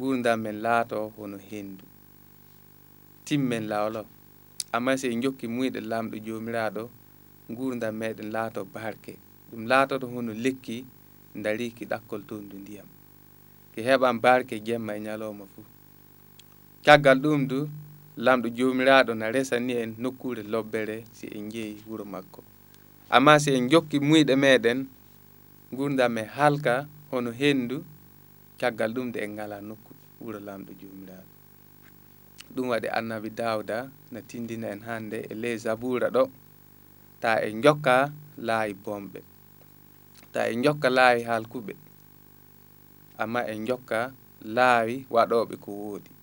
gurdam 0.00 0.38
men 0.44 0.56
laato 0.66 0.96
hono 1.16 1.38
henndu. 1.48 1.84
Timmen 3.26 3.64
lawlo 3.72 4.00
amma 4.74 4.92
so 5.00 5.06
en 5.12 5.20
jokki 5.24 5.46
muyɗe 5.56 5.80
lamɗo 5.90 6.16
joomiraaɗo 6.26 6.82
gurdam 7.56 7.94
meɗen 8.00 8.28
laato 8.34 8.60
barke. 8.74 9.12
Ɗum 9.50 9.62
laatoto 9.70 10.06
hono 10.14 10.32
lekki 10.44 10.76
dariki 11.44 11.84
ɗakkol 11.92 12.22
tondu 12.28 12.56
ndiyam. 12.62 12.88
Ke 13.72 13.80
heɓan 13.88 14.16
barke 14.24 14.54
jemma 14.66 14.92
e 14.96 15.00
ñalowma 15.06 15.44
fuu. 15.52 15.64
Caggal 16.86 17.18
ɗum 17.24 17.42
du 17.50 17.58
lamɗo 18.16 18.48
jomiraɗo 18.56 19.12
na 19.14 19.26
resani 19.34 19.72
en 19.82 19.94
nokkure 19.98 20.42
lobbere 20.42 21.04
si 21.12 21.26
en 21.36 21.50
jeeyi 21.50 21.82
wuro 21.88 22.04
makko. 22.04 22.40
Amma 23.10 23.38
si 23.42 23.50
en 23.56 23.68
jokki 23.70 23.98
muyɗe 24.00 24.34
meɗen 24.36 24.86
gurdam 25.76 26.14
e 26.18 26.24
halka 26.36 26.86
hono 27.10 27.30
hendu 27.40 27.76
caggal 28.60 28.92
ɗum 28.94 29.08
de 29.12 29.18
en 29.24 29.30
ngala 29.34 29.56
nokku 29.68 29.90
wuro 30.22 30.38
lamɗo 30.46 30.72
jomiraɗo. 30.80 31.30
Ɗum 32.54 32.66
waɗi 32.70 32.88
annabi 32.98 33.30
dawda 33.30 33.76
no 34.12 34.20
tindina 34.28 34.66
en 34.74 34.80
hannde 34.88 35.18
e 35.30 35.34
ley 35.42 35.56
zabura 35.64 36.08
ɗo 36.16 36.22
ta 37.20 37.30
e 37.42 37.48
jokka 37.64 37.96
laayi 38.46 38.74
bomɓe. 38.84 39.20
Ta 40.32 40.40
e 40.50 40.54
jokka 40.64 40.88
laayi 40.96 41.22
halkuɓe. 41.28 41.72
Amma 43.22 43.40
en 43.52 43.66
jokka 43.68 44.00
laawi 44.56 44.94
waɗoɓe 45.14 45.54
ko 45.64 45.70
woodi. 45.82 46.13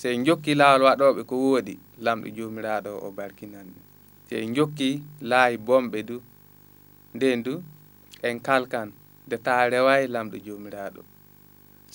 so 0.00 0.06
en 0.14 0.20
jokki 0.26 0.52
laawol 0.60 0.82
waɗooɓe 0.88 1.22
ko 1.30 1.34
woodi 1.44 1.74
lamɗo 2.04 2.28
joomiraaɗo 2.36 2.90
o 3.06 3.08
barkinan 3.18 3.66
ɗum 3.74 3.84
so 4.28 4.34
en 4.44 4.50
jokki 4.56 4.88
laayi 5.30 5.56
bomɓe 5.66 5.98
du 6.08 6.16
nden 7.14 7.38
du 7.46 7.52
en 8.28 8.36
kalkan 8.46 8.88
nde 9.26 9.36
taa 9.46 9.62
rewayi 9.72 10.04
lamɗo 10.14 10.36
joomiraaɗo 10.46 11.00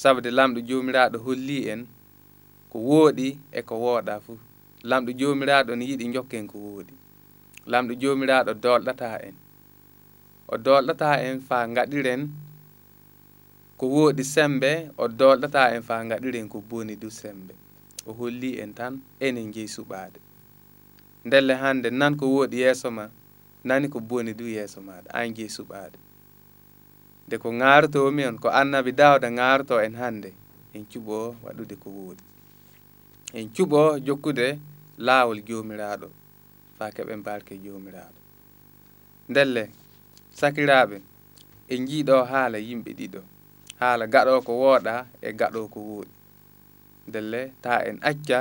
sabu 0.02 0.20
de 0.26 0.30
lamɗo 0.38 0.60
joomiraaɗo 0.70 1.18
holli 1.26 1.58
en 1.72 1.82
ko 2.76 2.78
wooɗi 2.90 3.28
e 3.58 3.60
ko 3.68 3.76
wooɗaa 3.84 4.20
fuu. 4.26 4.36
Lamɗo 4.90 5.12
joomiraaɗo 5.20 5.72
ne 5.80 5.84
yiɗi 5.90 6.06
jokken 6.16 6.46
ko 6.52 6.58
wooɗi 6.66 6.94
lamɗo 7.72 7.94
joomiraaɗo 8.02 8.52
dolɗata 8.64 9.08
en. 9.28 9.36
O 10.52 10.56
dolɗata 10.66 11.08
en 11.28 11.38
faa 11.48 11.64
ngaɗiren 11.72 12.22
ko 13.80 13.86
wooɗi 13.96 14.24
sembe 14.34 14.72
o 15.02 15.08
dolɗata 15.20 15.62
en 15.76 15.82
faa 15.88 16.02
ngaɗiren 16.08 16.48
ko 16.52 16.58
boni 16.70 16.96
du 17.02 17.10
sembe. 17.22 17.54
o 18.06 18.14
holli 18.20 18.52
en 18.64 18.72
tan 18.74 18.94
enen 19.20 19.52
jeyi 19.56 19.68
suɓaade. 19.76 20.20
Ndelle 21.26 21.54
hannde 21.62 21.90
nan 22.00 22.14
ko 22.20 22.26
wooɗi 22.34 22.58
yeeso 22.64 22.88
ma 22.98 23.06
nani 23.68 23.88
ko 23.94 24.00
boni 24.10 24.32
du 24.40 24.46
yeeso 24.56 24.80
maɗa 24.88 25.10
an 25.20 25.34
jeyi 25.38 25.50
suɓaade. 25.58 25.98
Nde 27.28 27.36
ko 27.44 27.48
ŋaarotomi 27.60 28.24
on 28.30 28.38
ko 28.44 28.48
annabi 28.60 28.92
dawda 29.00 29.28
ŋaaroto 29.38 29.76
en 29.86 29.96
hannde 30.02 30.30
en 30.76 30.84
cuɓo 30.92 31.18
waɗude 31.44 31.76
ko 31.84 31.90
woodi. 31.98 32.24
En 33.38 33.48
cuɓo 33.56 33.82
jokkude 34.06 34.48
laawol 35.06 35.40
joomiraaɗo 35.48 36.08
faa 36.78 36.90
keɓen 36.96 37.22
barke 37.28 37.54
joomiraaɗo. 37.64 38.20
Ndelle 39.30 39.64
sakiraaɓe 40.40 40.98
en 41.74 41.82
jiiɗo 41.90 42.16
haala 42.32 42.58
yimɓe 42.68 42.92
ɗiɗo. 43.00 43.22
Haala 43.80 44.06
gaɗo 44.14 44.34
ko 44.48 44.52
wooɗa 44.62 44.94
e 45.22 45.30
gaɗo 45.40 45.62
ko 45.74 45.80
wooɗi 45.90 46.15
ndelle 47.08 47.42
ta 47.64 47.74
en 47.90 47.98
acca 48.02 48.40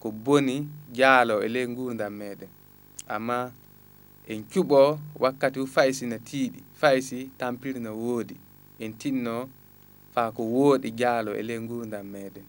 ko 0.00 0.10
boni 0.24 0.56
jaalo 0.98 1.34
e 1.44 1.48
ley 1.54 1.66
gurdam 1.76 2.12
meɗen. 2.20 2.48
Amma 3.14 3.38
en 4.32 4.40
cuɓo 4.50 4.98
wakkati 5.22 5.58
fu 5.60 5.66
fayi 5.74 5.92
sina 5.98 6.18
tiiɗi 6.28 6.60
faysi 6.80 7.08
si 7.20 7.30
tampiri 7.38 7.80
no 7.80 7.92
woodi. 8.02 8.36
En 8.84 8.92
tinno 9.00 9.36
faa 10.14 10.30
ko 10.36 10.42
wooɗi 10.54 10.88
jaalo 11.00 11.30
e 11.34 11.42
ley 11.48 11.58
gurdam 11.68 12.06
meɗen. 12.14 12.44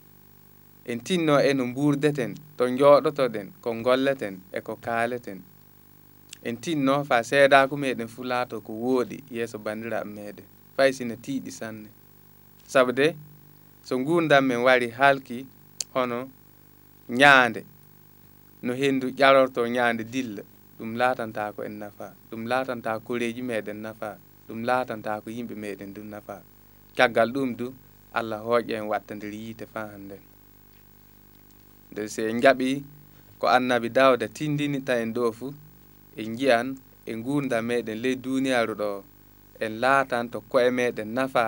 En 0.92 1.00
tinno 1.08 1.36
e 1.40 1.54
no 1.58 1.64
mburdeten 1.72 2.32
to 2.58 2.64
jooɗotoɗen 2.80 3.48
ko 3.64 3.70
golleten 3.86 4.36
e 4.52 4.60
ko 4.68 4.74
kaaleten. 4.86 5.40
En 6.48 6.56
tinno 6.64 7.04
faa 7.10 7.24
seedaku 7.30 7.76
meɗen 7.84 8.08
fu 8.14 8.22
laato 8.32 8.56
ko 8.66 8.72
wooɗi 8.84 9.18
yeeso 9.36 9.58
bandiraɓe 9.66 10.10
meɗen. 10.18 10.46
Fayi 10.76 10.92
sina 10.98 11.16
tiiɗi 11.24 11.52
sanne. 11.60 11.90
Sabu 12.72 12.92
de 12.92 13.08
so 13.88 13.94
gurdam 14.08 14.44
men 14.50 14.60
wari 14.68 14.90
halki 15.00 15.38
hono 15.94 16.20
ñaande 17.20 17.62
no 18.66 18.72
hendu 18.82 19.08
ƴarorto 19.20 19.62
ñaande 19.76 20.04
dilla. 20.14 20.44
Ɗum 20.78 20.92
laatanta 21.00 21.44
ko 21.56 21.62
en 21.68 21.76
nafa. 21.82 22.08
Ɗum 22.30 22.42
laatanta 22.52 22.92
koreji 23.06 23.42
meɗen 23.50 23.80
nafa. 23.86 24.10
Ɗum 24.48 24.60
laatanta 24.68 25.12
ko 25.24 25.28
yimɓe 25.36 25.56
meɗen 25.64 25.94
du 25.96 26.02
nafa. 26.04 26.36
Caggal 26.98 27.30
ɗum 27.36 27.50
du 27.60 27.68
allah 28.14 28.40
hooƴa 28.46 28.76
en 28.82 28.88
watta 28.92 29.14
nder 29.16 29.34
yiite 29.42 29.66
fa 29.74 29.82
hannden 29.92 30.22
nde 31.92 32.02
si 32.14 32.22
en 32.30 32.38
jaɓi 32.44 32.70
ko 33.40 33.46
annabi 33.58 33.90
dawda 33.98 34.28
tindini 34.38 34.80
ta 34.88 34.94
en 35.04 35.14
ɗo 35.16 35.24
fuu 35.38 35.54
en 36.22 36.30
jiyan 36.38 36.68
e, 37.06 37.12
e 37.12 37.16
gurdam 37.26 37.64
meɗen 37.70 37.98
ley 38.04 38.16
duniyaru 38.24 38.74
ɗo 38.82 38.90
en 39.64 39.74
laatan 39.84 40.26
to 40.32 40.38
koye 40.52 40.70
meɗen 40.78 41.10
nafa 41.18 41.44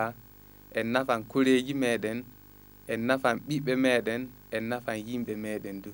en 0.78 0.88
nafan 0.94 1.22
koreeji 1.32 1.74
meɗen 1.84 2.20
en 2.92 3.00
nafan 3.08 3.38
ɓiɓɓe 3.48 3.74
meɗen 3.86 4.22
en 4.56 4.64
nafan 4.70 4.98
yimɓe 5.08 5.34
meɗen 5.46 5.78
du. 5.84 5.92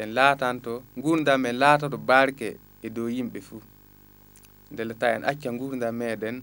En 0.00 0.08
laatanto 0.16 0.72
gurdam 1.04 1.42
en 1.50 1.56
laatoto 1.62 1.98
barke 2.10 2.48
e 2.82 2.88
dow 2.96 3.08
yimɓe 3.16 3.40
fuu. 3.48 3.60
Ndele 4.72 4.94
ta 5.00 5.06
en 5.16 5.22
acca 5.30 5.50
gurdam 5.60 5.94
meɗen 6.02 6.36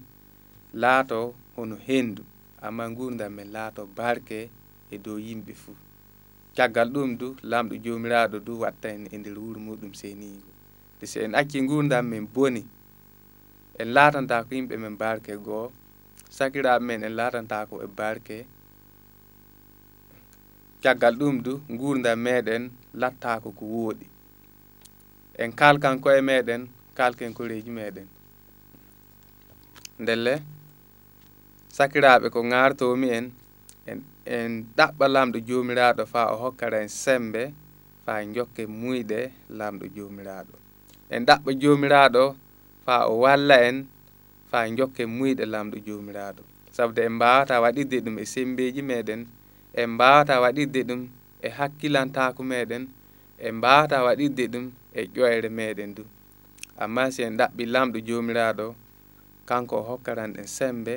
laato 0.81 1.17
hono 1.55 1.75
hendu 1.87 2.23
amma 2.65 2.85
gurdam 2.97 3.31
men 3.37 3.49
laato 3.55 3.81
barke 3.97 4.39
e 4.93 4.97
dow 5.05 5.17
yimɓe 5.27 5.53
fuu. 5.61 5.75
Caggal 6.57 6.89
ɗum 6.93 7.09
du 7.19 7.27
lamɗo 7.51 7.75
jomiraɗo 7.83 8.37
du 8.47 8.53
watta 8.63 8.87
en 8.95 9.03
e 9.13 9.17
nder 9.17 9.37
wuuro 9.41 9.59
muɗum 9.67 9.93
senigo 10.01 10.49
te 10.99 11.05
si 11.11 11.19
en 11.25 11.33
acci 11.39 11.59
gurdam 11.69 12.05
men 12.11 12.25
boni 12.33 12.61
en 13.81 13.87
laatanta 13.95 14.35
ko 14.47 14.51
yimɓe 14.57 14.75
men 14.83 14.95
barke 15.01 15.33
goo 15.45 15.67
sakiraɓe 16.37 16.83
men 16.87 17.01
en 17.07 17.13
laatantako 17.19 17.75
e 17.85 17.87
barke. 17.97 18.37
Caggal 20.83 21.15
ɗum 21.19 21.35
du 21.45 21.53
gurdam 21.79 22.19
meɗen 22.25 22.63
lattako 23.01 23.49
ko 23.57 23.63
wooɗi 23.73 24.05
en 25.41 25.51
kalkan 25.59 25.95
koye 26.03 26.21
meɗen 26.29 26.61
kalken 26.97 27.31
koreji 27.37 27.71
meɗen 27.77 28.07
ndelle 30.01 30.33
sakiraɓe 31.77 32.27
ko 32.33 32.39
gartomi 32.51 33.07
en 33.17 33.25
en 33.91 33.99
en 34.37 34.51
ɗaɓɓa 34.77 35.05
lamɗo 35.15 35.37
jomiraɗo 35.47 36.03
fa 36.13 36.21
o 36.33 36.35
hokkara 36.43 36.77
en 36.83 36.89
sembe 37.03 37.41
fa 38.05 38.13
jokke 38.35 38.63
muyɗe 38.81 39.19
lamɗo 39.59 39.85
jomiraɗo 39.95 40.55
en 41.13 41.21
ɗaɓɓa 41.27 41.51
jomiraɗo 41.61 42.23
fa 42.85 42.95
o 43.11 43.13
walla 43.23 43.55
en 43.69 43.77
fa 44.55 44.63
jokken 44.77 45.09
muyɗe 45.17 45.45
lamɗo 45.53 45.77
jomiraɗo. 45.87 46.41
Saabu 46.75 46.99
en 47.05 47.11
mbawata 47.17 47.55
waɗirde 47.63 47.97
ɗum 48.05 48.15
e 48.23 48.25
sembeji 48.33 48.81
meɗen 48.89 49.21
en 49.81 49.89
mbawata 49.93 50.33
waɗirde 50.43 50.81
ɗum 50.89 51.01
e 51.45 51.47
hakkilantaku 51.57 52.41
meɗen 52.51 52.83
en 53.45 53.53
mbawata 53.57 53.97
waɗirde 54.05 54.43
ɗum 54.53 54.65
e 54.93 55.01
ƴoyre 55.15 55.49
meɗen 55.59 55.89
du. 55.97 56.03
Amma 56.83 57.03
si 57.13 57.21
en 57.27 57.33
ɗaɓɓi 57.39 57.63
lamɗo 57.73 57.97
jomiraɗo 58.07 58.65
kanko 59.49 59.75
o 59.79 59.83
hokkaran 59.89 60.31
en 60.41 60.47
sembe 60.57 60.95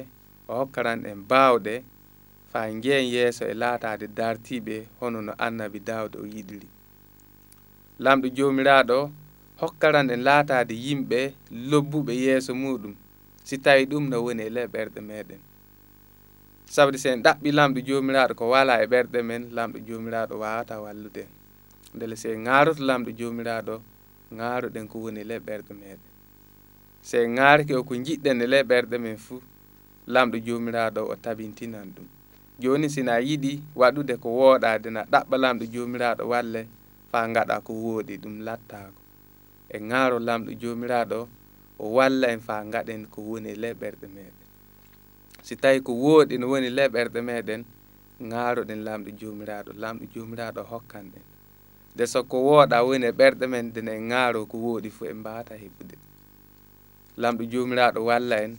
o 0.49 0.53
hokkaran 0.61 1.01
en 1.11 1.19
bawɗe 1.31 1.75
fa 2.51 2.61
jeen 2.83 3.05
yeeso 3.15 3.45
e 3.45 3.55
laatade 3.63 4.07
dartiɓe 4.19 4.77
hono 5.01 5.19
no 5.27 5.33
annabi 5.47 5.79
dawde 5.89 6.17
o 6.23 6.25
yiɗiri. 6.35 6.69
Lamɗo 8.05 8.27
jomiraɗo 8.37 8.99
hokkaran 9.61 10.09
en 10.15 10.21
laatade 10.29 10.75
yimɓe 10.87 11.21
lobbuɓe 11.71 12.13
yeeso 12.25 12.53
muɗum. 12.63 12.95
si 13.49 13.57
tawi 13.65 13.85
ɗum 13.91 14.05
no 14.11 14.17
woni 14.25 14.43
e 14.43 14.51
ley 14.57 14.67
ɓerɗe 14.75 15.01
meɗen. 15.09 15.41
Sabu 16.75 16.91
sen 17.05 17.19
ɗaɓɓi 17.25 17.49
lamɗo 17.59 17.81
jomiraɗo 17.89 18.33
ko 18.41 18.45
wala 18.55 18.75
e 18.85 18.87
ɓerɗe 18.93 19.19
men 19.29 19.43
lamɗo 19.57 19.79
jomiraɗo 19.89 20.35
wawata 20.43 20.75
wallude. 20.85 21.23
En 21.25 21.31
ndele 21.97 22.15
se 22.23 22.29
garoto 22.47 22.83
lamɗo 22.89 23.11
jomiraɗo 23.19 23.75
garoɗen 24.39 24.87
ko 24.91 24.97
woni 25.05 25.21
e 25.21 25.25
ley 25.31 25.41
ɓerɗe 25.47 25.73
meɗen. 25.81 26.01
Se 27.09 27.19
garki 27.37 27.73
o 27.75 27.83
ko 27.89 27.95
jiɗɗen 28.07 28.39
e 28.43 28.47
ley 28.53 28.63
ɓerɗe 28.71 28.97
men 29.05 29.17
fuu 29.25 29.41
lamɗo 30.15 30.37
jomiraɗo 30.47 31.01
o 31.09 31.15
tabintinan 31.25 31.89
ɗum. 31.97 32.07
Joni 32.63 32.89
sina 32.95 33.15
yiɗi 33.29 33.53
waɗude 33.81 34.15
ko 34.23 34.29
wooɗade 34.39 34.89
na 34.97 35.03
ɗaɓɓa 35.13 35.37
lamɗo 35.45 35.65
jomiraɗo 35.75 36.23
walle 36.33 36.61
fa 37.11 37.19
gaɗa 37.35 37.57
ko 37.67 37.73
wooɗi 37.85 38.15
ɗum 38.23 38.35
lattako. 38.47 39.01
E 39.75 39.77
ŋaaro 39.89 40.19
lamɗo 40.29 40.51
jomiraɗo 40.63 41.17
o 41.23 41.29
walla 41.85 42.27
en 42.35 42.41
fa 42.41 42.65
gaɗen 42.73 43.07
ko 43.13 43.21
woni 43.23 43.55
leɓɓerɗe 43.55 44.07
meɗen. 44.15 44.47
Si 45.43 45.57
tawi 45.57 45.81
ko 45.87 45.93
wooɗi 45.93 46.39
no 46.39 46.47
woni 46.53 46.69
leɓɓerɗe 46.79 47.21
meɗen 47.29 47.65
gaaroɗen 48.31 48.81
lamɗo 48.87 49.11
jomiraɗo 49.21 49.71
lamɗo 49.83 50.05
jomiraɗo 50.15 50.63
hokkan 50.71 51.07
ɗen 51.13 51.25
nde 51.95 52.05
so 52.13 52.21
wooɗa 52.31 52.79
woni 52.87 53.07
e 53.07 53.13
ɓerɗe 53.19 53.45
men 53.53 53.73
dene 53.75 53.93
en 53.99 54.09
gaaro 54.09 54.41
ko 54.51 54.57
wooɗi 54.65 54.91
fo 54.97 55.05
en 55.07 55.17
mbaata 55.23 55.55
heɓude. 55.63 55.97
Lamɗo 57.23 57.43
jomiraɗo 57.53 58.01
walla 58.09 58.37
en 58.45 58.53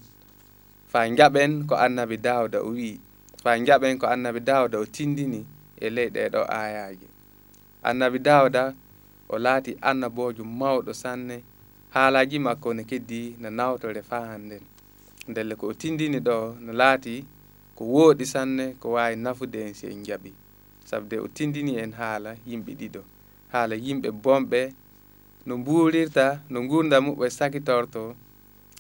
fa 0.92 1.00
jaɓen 1.18 1.52
ko 1.68 1.76
annabi 1.76 2.18
dawda 2.18 2.58
o 2.64 2.70
wi 2.76 3.00
fa 3.44 3.52
jaɓen 3.68 3.98
ko 4.02 4.06
annabi 4.08 4.40
dawda 4.50 4.80
o 4.80 4.86
tindini 4.86 5.46
e 5.80 5.90
ley 5.96 6.10
ɗeɗo 6.16 6.42
ayaaji 6.50 7.08
annabi 7.90 8.20
dawda 8.20 8.74
o 9.30 9.36
laati 9.38 9.72
annabojo 9.90 10.44
mawɗo 10.44 10.94
sanne 10.94 11.44
haalaji 11.94 12.40
makko 12.40 12.74
ne 12.74 12.84
keddi 12.84 13.36
no 13.42 13.50
nawtore 13.50 14.02
fa 14.10 14.20
hannden 14.30 14.64
ndelle 15.28 15.56
ko 15.56 15.68
o 15.68 15.74
tindini 15.74 16.20
ɗo 16.28 16.38
no 16.66 16.72
laati 16.74 17.16
ko 17.76 17.84
wooɗi 17.94 18.26
sanne 18.34 18.66
ko 18.82 18.88
wawi 18.96 19.16
nafude 19.16 19.60
en 19.68 19.74
si 19.74 19.88
en 19.88 20.04
jaaɓi 20.08 20.32
sabde 20.90 21.16
o 21.20 21.28
tindini 21.28 21.74
en 21.84 21.92
haala 22.00 22.32
yimɓe 22.50 22.72
ɗiɗo. 22.80 23.02
Haala 23.54 23.76
yimɓe 23.86 24.10
bomɓe 24.24 24.62
no 25.48 25.54
mbuurirta 25.58 26.26
no 26.50 26.60
gurda 26.70 26.98
muɓe 27.06 27.26
sakitorto 27.38 28.04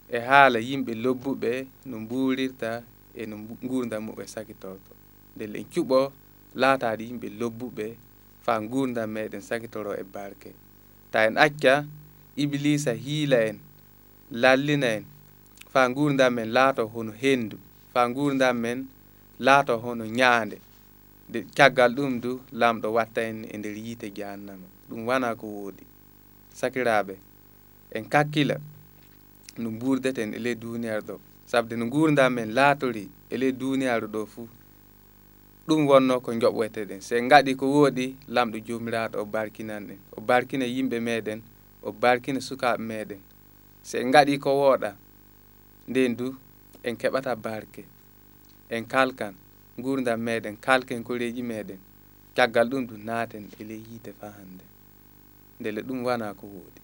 e 0.10 0.18
haala 0.30 0.60
yimɓe 0.70 0.92
lobbuɓe 1.04 1.52
no 1.90 1.96
mbuurirta 2.04 2.72
e 3.14 3.26
no 3.30 3.36
gurda 3.70 3.98
muɓe 4.06 4.24
sakitorto. 4.34 4.92
Ndelle 5.36 5.58
en 5.62 5.68
cuɓo 5.74 6.00
laataade 6.62 7.04
yimɓe 7.10 7.28
lobbuɓe 7.40 7.86
fa 8.46 8.54
gurdam 8.72 9.10
meɗen 9.16 9.42
sakitoro 9.50 9.92
e 9.94 10.04
barke. 10.14 10.50
Ta 11.12 11.20
en 11.28 11.36
acca 11.46 11.74
iblisa 12.44 12.92
hiila 13.04 13.38
en 13.50 13.58
lallina 14.42 14.88
en. 14.98 15.06
Fa 15.74 15.82
gurdam 15.96 16.34
men 16.34 16.50
laato 16.58 16.84
hono 16.94 17.12
hendu 17.22 17.58
fa 17.94 18.02
gurdam 18.16 18.58
men 18.64 18.80
laato 19.46 19.74
hono 19.84 20.06
ñaande 20.20 20.58
nde 21.30 21.40
caggal 21.58 21.92
ɗum 21.98 22.14
du 22.24 22.32
lamɗo 22.60 22.88
watta 22.98 23.22
en 23.30 23.38
e 23.54 23.58
nder 23.58 23.76
yiite 23.86 24.08
jahannama. 24.18 24.68
Ɗum 24.90 25.02
wana 25.10 25.30
ko 25.40 25.46
woodi. 25.56 25.84
Sakiraɓe 26.60 27.14
en 27.96 28.04
kakkila 28.14 28.56
no 29.62 29.70
burdeten 29.80 30.30
e 30.34 30.40
ley 30.46 30.56
duniyaru 30.64 31.04
ɗo. 31.10 31.16
Sabde 31.52 31.74
no 31.80 31.86
gurdam 31.94 32.32
men 32.36 32.50
laatori 32.58 33.04
e 33.30 33.36
ley 33.42 33.52
duniyaru 33.62 34.08
ɗo 34.14 34.22
fuu 34.34 34.48
ɗum 35.68 35.82
wonno 35.90 36.16
ko 36.26 36.30
joɓoyteɗen 36.42 37.02
se 37.08 37.16
gaɗi 37.32 37.52
ko 37.60 37.66
woodi 37.76 38.06
lamɗo 38.36 38.58
jomiraɗo 38.68 39.16
o 39.22 39.26
barkinan 39.34 39.84
en. 39.94 40.00
O 40.18 40.22
barkina 40.30 40.66
yimɓe 40.76 40.98
meɗen 41.08 41.40
o 41.82 41.92
barkina 42.02 42.40
sukaɓe 42.48 42.82
meɗen. 42.90 43.22
Se 43.88 43.96
en 44.02 44.12
gaɗi 44.14 44.34
ko 44.44 44.50
wooɗa 44.62 44.90
nden 45.90 46.12
du 46.20 46.28
en 46.88 46.96
keɓata 47.02 47.32
barke 47.46 47.84
en 48.76 48.84
kalkan 48.94 49.34
gurdam 49.84 50.20
meɗen 50.28 50.56
kalken 50.66 51.04
koreji 51.08 51.42
meɗen. 51.52 51.80
Caggal 52.36 52.68
ɗum 52.72 52.84
du 52.90 52.96
naaten 53.08 53.44
e 53.60 53.64
ley 53.70 53.82
yiite 53.90 54.12
fa 54.20 54.28
hande. 54.38 54.64
Ndele 55.60 55.82
ɗum 55.88 56.00
wana 56.08 56.28
ko 56.40 56.46
wooɗi 56.54 56.82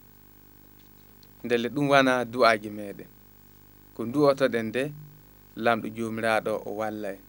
ndele 1.45 1.67
ɗum 1.75 1.87
wana 1.93 2.13
du'aji 2.33 2.69
meɗen. 2.79 3.07
Ko 3.95 4.01
du'otoɗen 4.13 4.65
nde 4.69 4.83
lamɗo 5.63 5.87
jomiraɗo 5.97 6.53
o 6.65 6.71
walla 6.79 7.09
en 7.15 7.21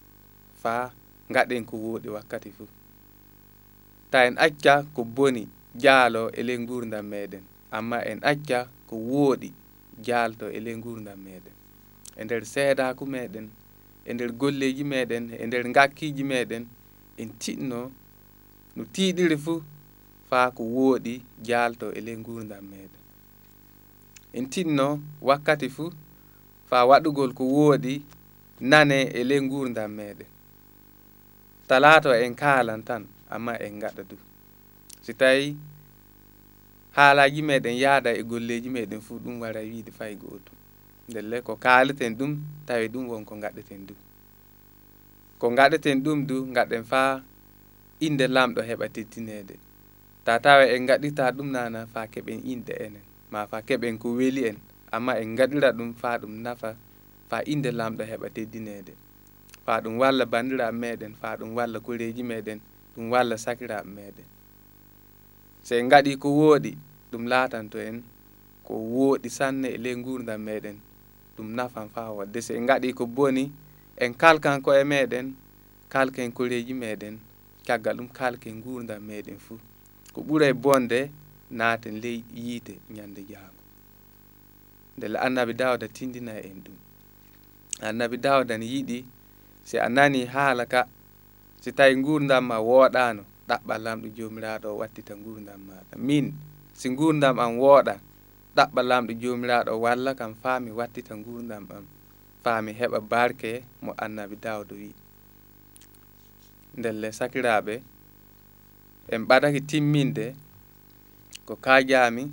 faa 0.61 0.91
gaɗen 1.33 1.63
ko 1.69 1.75
wooɗi 1.77 2.09
wakkati 2.15 2.49
fuu 2.57 2.67
ta 4.11 4.25
en 4.27 4.35
acca 4.45 4.73
ko 4.95 5.01
boni 5.03 5.43
jaalo 5.83 6.21
e 6.31 6.41
ley 6.47 6.57
gurdam 6.69 7.05
meɗen. 7.13 7.43
amma 7.71 7.97
en 8.11 8.19
acca 8.31 8.59
ko 8.89 8.95
wooɗi 9.09 9.49
jaalto 10.05 10.45
e 10.49 10.59
ley 10.65 10.75
gurdam 10.83 11.19
meɗen 11.25 11.55
e 12.19 12.23
nder 12.25 12.43
seedaku 12.53 13.03
meɗen 13.13 13.47
e 14.05 14.13
nder 14.13 14.31
golleji 14.41 14.83
meɗen 14.91 15.23
e 15.41 15.45
nder 15.47 15.63
gakkiji 15.75 16.23
meɗen 16.31 16.63
en 17.21 17.29
tinno 17.41 17.81
no 18.75 18.81
tiiɗiri 18.93 19.37
fuu 19.45 19.59
faa 20.29 20.47
ko 20.57 20.63
wooɗi 20.75 21.13
jaalto 21.47 21.87
e 21.91 21.99
ley 22.07 22.15
gurdam 22.25 22.63
meɗen 22.71 23.01
en 24.37 24.45
tinno 24.53 24.87
wakkati 25.27 25.67
fuu 25.75 25.89
faa 26.69 26.83
waɗugol 26.89 27.31
ko 27.37 27.43
wooɗi 27.55 27.93
nane 28.71 28.97
e 29.19 29.21
ley 29.29 29.41
gurdam 29.51 29.91
meɗen 29.99 30.29
talaato 31.67 32.09
en 32.25 32.33
kaalan 32.41 32.81
tan 32.87 33.03
amma 33.35 33.53
en 33.65 33.75
gaɗa 33.81 34.03
du. 34.09 34.15
Si 35.05 35.13
tawi 35.13 35.47
haalaji 36.97 37.41
meɗen 37.49 37.75
yaada 37.83 38.09
e 38.19 38.23
golleji 38.29 38.69
meɗen 38.75 39.01
fuu 39.05 39.19
ɗum 39.23 39.35
wara 39.41 39.61
wiide 39.69 39.91
fay 39.99 40.13
gootum 40.21 40.57
ndelle 41.09 41.37
ko 41.47 41.53
kaaleten 41.63 42.13
ɗum 42.19 42.31
tawi 42.67 42.87
ɗum 42.93 43.03
wonko 43.11 43.33
gaɗeten 43.43 43.81
du. 43.87 43.93
Ko 45.39 45.45
gaɗeten 45.57 45.97
ɗum 46.03 46.19
du 46.27 46.35
gaɗen 46.55 46.83
faa 46.91 47.21
inde 48.05 48.25
lamɗo 48.35 48.61
heɓa 48.69 48.87
teddinede 48.95 49.55
ta 50.25 50.33
tawa 50.43 50.63
en 50.75 50.85
gaɗirta 50.89 51.23
ɗum 51.37 51.49
nana 51.55 51.79
fa 51.93 52.01
keɓen 52.13 52.39
inde 52.53 52.73
enen 52.85 53.03
ma 53.31 53.39
fa 53.51 53.57
keɓen 53.67 53.97
ko 54.01 54.07
weeli 54.17 54.41
en. 54.49 54.57
Amma 54.91 55.13
en 55.21 55.35
gaɗira 55.37 55.69
ɗum 55.77 55.89
fa 56.01 56.09
ɗum 56.21 56.33
nafa 56.45 56.69
fa 57.29 57.37
inde 57.53 57.69
lamɗo 57.79 58.03
heɓa 58.11 58.27
teddinede 58.35 58.93
fa 59.65 59.73
ɗum 59.83 59.95
walla 60.01 60.25
bandiraɓe 60.25 60.77
meɗen 60.83 61.13
fa 61.21 61.29
ɗum 61.39 61.49
walla 61.57 61.79
koreji 61.79 62.23
meɗen 62.23 62.59
ɗum 62.95 63.05
walla 63.13 63.35
sakiraɓe 63.45 63.85
meɗen. 63.97 64.25
so 65.67 65.75
en 65.79 65.89
gaɗi 65.91 66.11
ko 66.21 66.27
wooɗi 66.39 66.71
ɗum 67.11 67.23
laatanto 67.31 67.77
en. 67.89 67.97
Ko 68.65 68.73
wooɗi 68.93 69.29
sanne 69.37 69.67
e 69.75 69.77
ley 69.83 69.95
gurdam 70.05 70.41
meɗen 70.47 70.77
ɗum 71.35 71.47
nafan 71.57 71.87
fa 71.93 72.01
wadde 72.17 72.39
so 72.45 72.51
en 72.57 72.65
gaɗi 72.69 72.89
ko 72.97 73.03
boni 73.15 73.43
en 74.03 74.11
kalkan 74.21 74.57
koye 74.65 74.83
meɗen 74.91 75.27
kalken 75.93 76.29
koreji 76.37 76.73
meɗen 76.83 77.15
caggal 77.67 77.95
ɗum 77.97 78.09
kalken 78.19 78.55
gurdam 78.63 79.01
meɗen 79.09 79.37
fuu. 79.45 79.57
Ko 80.13 80.19
ɓuuray 80.27 80.53
bonde 80.63 80.99
naaten 81.59 81.95
ley 82.03 82.17
yiite 82.35 82.73
ñande 82.95 83.21
jaago 83.31 83.61
ndele 84.97 85.17
annabi 85.25 85.53
dawda 85.61 85.85
tindina 85.95 86.33
en 86.49 86.57
ɗum. 86.65 86.75
Annabi 87.87 88.17
dawda 88.25 88.53
ne 88.57 88.65
yiɗi 88.73 88.99
si 89.67 89.75
a 89.77 89.87
nani 89.89 90.25
haala 90.33 90.65
ka 90.73 90.81
si 91.61 91.69
tawi 91.77 91.95
gurdam 92.05 92.43
ma 92.49 92.57
wooɗano 92.67 93.23
ɗaɓɓa 93.49 93.75
lamɗo 93.85 94.07
jomiraɗo 94.17 94.67
o 94.73 94.77
wattita 94.81 95.13
gurdam 95.23 95.59
maɗa. 95.67 95.95
Min 96.07 96.25
si 96.79 96.87
gurdam 96.97 97.35
am 97.43 97.53
wooɗa 97.61 97.95
ɗaɓɓa 98.55 98.81
lamɗo 98.89 99.11
jomiraɗo 99.21 99.71
walla 99.83 100.11
kam 100.19 100.31
faa 100.41 100.57
mi 100.63 100.71
wattita 100.79 101.13
gurdam 101.25 101.63
am 101.75 101.85
faa 102.43 102.59
mi 102.65 102.71
heɓa 102.79 102.99
barke 103.11 103.51
mo 103.83 103.91
annabi 104.03 104.35
dawdo 104.45 104.73
wi. 104.81 104.89
Ndelle 106.77 107.07
sakiraɓe 107.17 107.73
en 109.13 109.21
ɓadaki 109.29 109.61
timminde 109.69 110.25
ko 111.47 111.53
kajami 111.65 112.23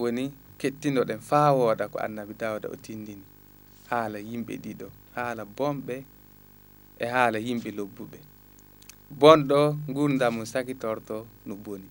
woni 0.00 0.24
kettinoɗen 0.60 1.20
faa 1.28 1.48
wooɗa 1.58 1.84
ko 1.92 1.96
annabi 2.06 2.34
dawda 2.42 2.66
o 2.68 2.76
tindini. 2.84 3.24
Haala 3.90 4.18
yimɓe 4.28 4.54
ɗiɗo 4.64 4.86
haala 5.16 5.42
bomɓe 5.56 5.96
e 6.98 7.06
haala 7.14 7.38
yimɓe 7.46 7.70
lobbuɓe. 7.78 8.18
bonɗo 9.10 9.76
gurdam 9.88 10.34
mum 10.36 10.44
sakitorto 10.46 11.26
no 11.46 11.54
boni. 11.64 11.88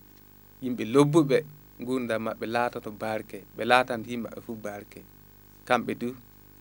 Yimɓe 0.63 0.83
lobbuɓe 0.93 1.37
gurdam 1.85 2.21
maɓɓe 2.25 2.45
laatoto 2.55 2.89
barke 3.01 3.37
ɓe 3.55 3.63
laatan 3.71 4.01
yimɓe 4.09 4.23
maɓɓe 4.29 4.41
fof 4.45 4.57
barke. 4.65 4.99
Kamɓe 5.67 5.91
du 6.01 6.09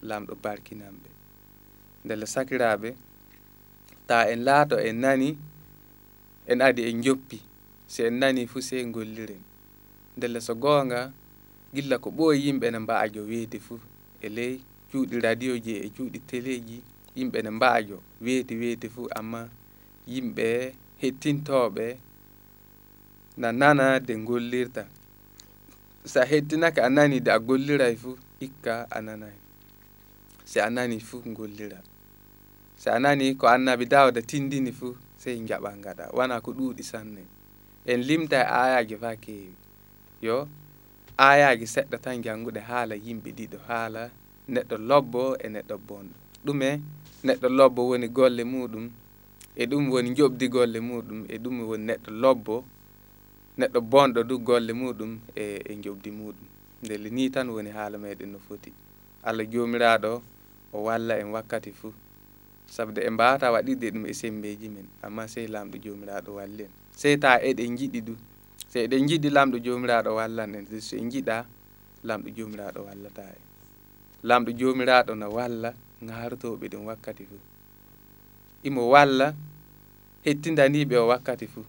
lamɗo 0.09 0.33
barkinanɓe. 0.45 1.09
Ndele 2.05 2.27
sakiraɓe 2.35 2.89
ta 4.09 4.17
en 4.33 4.41
laato 4.47 4.77
en 4.89 4.97
nani 5.03 5.29
en 6.51 6.61
adi 6.67 6.83
en 6.91 7.03
joppi 7.05 7.39
si 7.93 8.01
en 8.09 8.15
nani 8.21 8.47
fuu 8.51 8.61
sey 8.69 8.83
golliren. 8.95 9.43
Ndelle 10.17 10.41
so 10.47 10.55
goonga 10.55 11.01
gilla 11.75 11.97
ko 11.99 12.09
ɓooyi 12.11 12.39
yimɓe 12.47 12.67
ne 12.73 12.79
mbaajo 12.79 13.21
weeti 13.31 13.59
fuu 13.67 13.79
e 14.21 14.29
ley 14.37 14.55
cuuɗi 14.91 15.17
radio 15.27 15.53
ji 15.65 15.73
e 15.85 15.91
cuuɗi 15.97 16.19
téléji 16.31 16.77
yimɓe 17.17 17.39
ne 17.45 17.51
mbaajo 17.51 17.97
weeti 18.25 18.55
weeti 18.61 18.89
fuu 18.95 19.07
amma 19.19 19.41
yimɓe 20.13 20.49
hettintoɓe 21.01 21.87
na 23.41 23.49
nana 23.61 23.87
de 24.07 24.15
gollirta. 24.29 24.83
Sa 26.13 26.21
hettinaka 26.31 26.81
a 26.87 26.91
nani 26.97 27.21
de 27.21 27.31
a 27.31 27.39
golliray 27.39 27.95
fuu 28.03 28.17
ikka 28.47 28.75
a 28.91 28.99
nanay. 29.07 29.37
Si 30.45 30.59
a 30.61 30.69
nani 30.71 30.99
fuu 31.09 31.23
gollira 31.39 31.81
si 32.77 32.89
a 32.91 32.99
nani 33.01 33.35
ko 33.35 33.47
annabi 33.49 33.87
dawda 33.87 34.21
tindini 34.23 34.73
fuu 34.73 34.95
sey 35.17 35.37
jaɓa 35.49 35.71
gaɗa 35.85 36.05
wona 36.17 36.41
ko 36.45 36.51
ɗuuɗi 36.53 36.83
sanne. 36.91 37.23
En 37.91 38.01
limta 38.09 38.37
e 38.43 38.47
ayaji 38.63 38.97
fa 39.03 39.11
keewi. 39.17 39.55
Yo 40.23 40.49
ayaji 41.19 41.67
seɗɗa 41.75 41.99
tan 42.05 42.23
jangude 42.25 42.61
haala 42.69 42.95
yimɓe 42.95 43.31
ɗiɗo 43.39 43.59
haala. 43.69 44.03
Neɗɗo 44.53 44.77
lobbo 44.89 45.23
e 45.45 45.47
neɗɗo 45.55 45.75
bonɗo. 45.89 46.15
Ɗume 46.45 46.69
neɗɗo 47.27 47.49
lobbo 47.59 47.81
woni 47.89 48.09
golle 48.17 48.45
muɗum 48.45 48.87
e 49.57 49.65
ɗum 49.71 49.85
woni 49.93 50.11
joɓdi 50.19 50.47
golle 50.55 50.79
muɗum 50.89 51.21
e 51.29 51.37
ɗum 51.43 51.57
woni 51.69 51.85
neɗɗo 51.89 52.11
lobbo 52.23 52.57
neɗɗo 53.59 53.81
bonɗo 53.91 54.21
du 54.29 54.35
golle 54.47 54.73
muɗum 54.81 55.13
e 55.43 55.45
e 55.65 55.73
joɓdi 55.85 56.11
muɗum. 56.19 56.47
Ndele 56.83 57.09
ni 57.17 57.25
tan 57.35 57.49
woni 57.55 57.71
haala 57.77 57.97
meɗen 58.05 58.31
no 58.33 58.39
foti. 58.47 58.71
Allah 59.29 59.47
jomiraɗo 59.53 60.13
o 60.73 60.79
walla 60.87 61.15
en 61.21 61.29
wakkati 61.35 61.73
fuu. 61.73 61.93
Sabde 62.75 63.01
en 63.07 63.15
mbawata 63.15 63.47
waɗirde 63.55 63.87
ɗum 63.95 64.05
e 64.07 64.13
sembeji 64.21 64.69
men 64.75 64.87
amma 65.03 65.25
sey 65.29 65.47
lamɗo 65.55 65.77
jomiraɗo 65.85 66.31
walli 66.39 66.63
en 66.65 66.71
sey 67.01 67.17
ta 67.23 67.31
eɗen 67.49 67.77
jiɗi 67.79 68.01
du 68.07 68.15
so 68.71 68.79
eɗen 68.85 69.09
jiɗi 69.09 69.29
lamɗo 69.37 69.57
jomiraɗo 69.65 70.11
wallan 70.19 70.55
en 70.55 70.67
so 70.81 70.97
en 70.97 71.09
jiɗa 71.11 71.47
lamɗo 72.09 72.29
jomiraɗo 72.37 72.81
wallata 72.89 73.23
en. 73.23 73.41
Lamɗo 74.29 74.51
jomiraɗo 74.61 75.13
no 75.15 75.27
walla 75.31 75.71
garotoɓe 76.09 76.67
ɗen 76.73 76.85
wakkati 76.85 77.25
fuu. 77.25 77.39
imo 78.63 78.83
walla 78.89 79.35
hettindaniɓe 80.25 80.97
o 80.97 81.07
wakkati 81.13 81.47
fuu. 81.47 81.65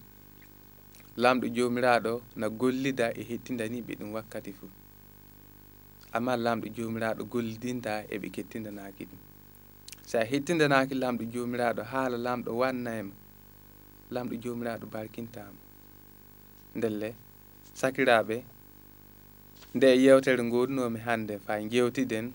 Lamɗo 1.18 1.48
jomiraɗo 1.56 2.12
o 2.16 2.22
no 2.40 2.48
gollida 2.50 3.08
e 3.14 3.22
hettindaniɓe 3.30 3.94
ɗum 4.00 4.12
wakkati 4.18 4.52
fuu. 4.58 4.70
Amma 6.16 6.34
lamɗo 6.46 6.68
jomiraɗo 6.76 7.24
gollidinta 7.32 7.92
eɓe 8.14 8.28
kettindanaki 8.36 9.04
ɗum. 9.10 9.20
Sa 10.10 10.20
hettindanaki 10.24 10.94
lamɗo 10.96 11.24
jomiraɗo 11.34 11.82
haala 11.92 12.18
lamɗo 12.18 12.52
wannayma 12.62 13.14
lamɗo 14.14 14.36
jomiraɗo 14.44 14.86
barkintama 14.94 15.60
ndelle 16.78 17.10
sakiraɓe 17.80 18.36
nde 19.76 19.88
yewtere 20.04 20.44
gondunomi 20.54 21.00
hande 21.08 21.34
fa 21.46 21.54
jewtiden 21.72 22.26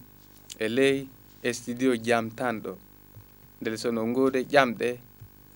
e 0.58 0.66
ley 0.76 0.96
e 1.42 1.52
studio 1.58 1.90
jam 2.06 2.24
tanɗo 2.38 2.72
ndele 3.62 3.76
sono 3.82 4.02
ngoode 4.10 4.40
ƴamɗe 4.52 4.88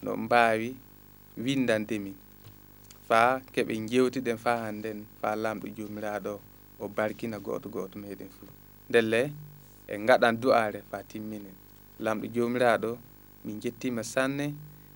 no 0.03 0.11
mbaawi 0.25 0.69
windande 1.45 1.97
min 2.05 2.15
faa 3.09 3.41
keɓen 3.53 3.83
jewtiden 3.93 4.39
faa 4.45 4.59
hannden 4.65 4.99
faa 5.21 5.35
laamɗo 5.43 5.67
joomiraaɗo 5.77 6.33
o 6.83 6.89
barkina 6.97 7.37
gooto 7.47 7.67
gooto 7.75 7.97
meeɗen 8.03 8.31
fuu. 8.37 8.49
Ndelle 8.89 9.21
en 9.93 10.01
ngaɗan 10.05 10.35
du'aare 10.43 10.81
faa 10.91 11.03
timminen. 11.11 11.57
Laamɗo 12.05 12.27
joomiraaɗo 12.35 12.91
min 13.45 13.57
jettima 13.63 14.03
sanne 14.13 14.47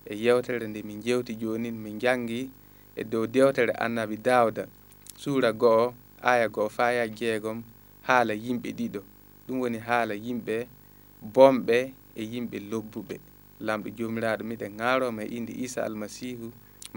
e 0.05 0.13
yewtere 0.23 0.65
nde 0.67 0.79
min 0.89 0.99
jewti 1.05 1.33
jooni 1.41 1.69
min 1.83 1.95
janngi 2.03 2.41
e 2.95 3.03
dow 3.11 3.25
dewtere 3.35 3.73
annabi 3.85 4.15
daawda. 4.27 4.63
Suura 5.21 5.51
go'o 5.61 5.93
aya 6.31 6.47
go'o 6.55 6.69
faya 6.77 7.03
jeegom 7.19 7.59
haala 8.07 8.33
yimɓe 8.45 8.69
ɗiɗo. 8.77 9.01
Ɗum 9.47 9.57
woni 9.61 9.79
haala 9.87 10.13
yimɓe 10.25 10.55
bomɓe 11.35 11.79
e 12.15 12.23
yimɓe 12.31 12.57
lobbuɓe. 12.71 13.15
Lamɗo 13.65 13.89
jomiraɗo 13.97 14.43
miɗen 14.49 14.73
garoma 14.79 15.21
e 15.23 15.27
inde 15.37 15.53
isa 15.65 15.79
almasihu 15.87 16.47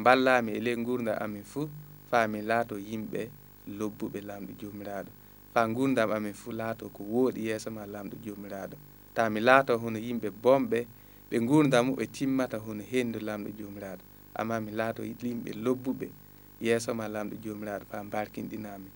ballami 0.05 0.51
e 0.53 0.61
ley 0.65 0.77
gurdam 0.87 1.17
amin 1.25 1.45
fuu 1.53 1.69
famin 2.11 2.45
laato 2.51 2.75
yimɓe 2.89 3.21
lobbuɓe 3.79 4.19
lamɗo 4.29 4.53
jomiraɗo. 4.61 5.11
Fa 5.53 5.61
gurdam 5.77 6.11
amin 6.17 6.33
fuu 6.41 6.53
laato 6.61 6.85
ko 6.97 7.03
wooɗi 7.13 7.41
yeeso 7.49 7.71
ma 7.77 7.85
lamɗo 7.95 8.17
jomiraɗo. 8.25 8.77
Ta 9.15 9.23
mi 9.31 9.41
laato 9.41 9.73
hono 9.83 9.99
yimɓe 10.07 10.29
bomɓe 10.43 10.79
ɓe 11.31 11.37
gurdamu 11.49 11.91
ɓe 11.99 12.05
timmata 12.17 12.57
hono 12.65 12.83
hendu 12.93 13.19
lamɗo 13.29 13.51
jomiraɗo. 13.59 14.03
Amma 14.41 14.57
mi 14.65 14.71
laato 14.79 15.03
yimɓe 15.05 15.51
lobbuɓe 15.65 16.07
yeeso 16.61 16.95
ma 16.95 17.07
lamɗo 17.15 17.35
jomiraɗo 17.45 17.85
fa 17.91 17.99
barkinɗinami 18.13 18.89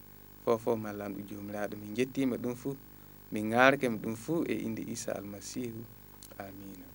fofo 0.45 0.71
ma 0.77 0.91
lamɗo 0.93 1.21
jomiraɗo 1.31 1.75
min 1.81 1.95
jettima 1.97 2.37
ɗum 2.43 2.55
fuu 2.55 2.77
min 3.33 3.51
garkemo 3.51 3.97
ɗum 4.03 4.15
fuu 4.17 4.45
e 4.49 4.55
inde 4.67 4.83
isa 4.95 5.13
almasihu 5.19 5.81
amina 6.39 6.87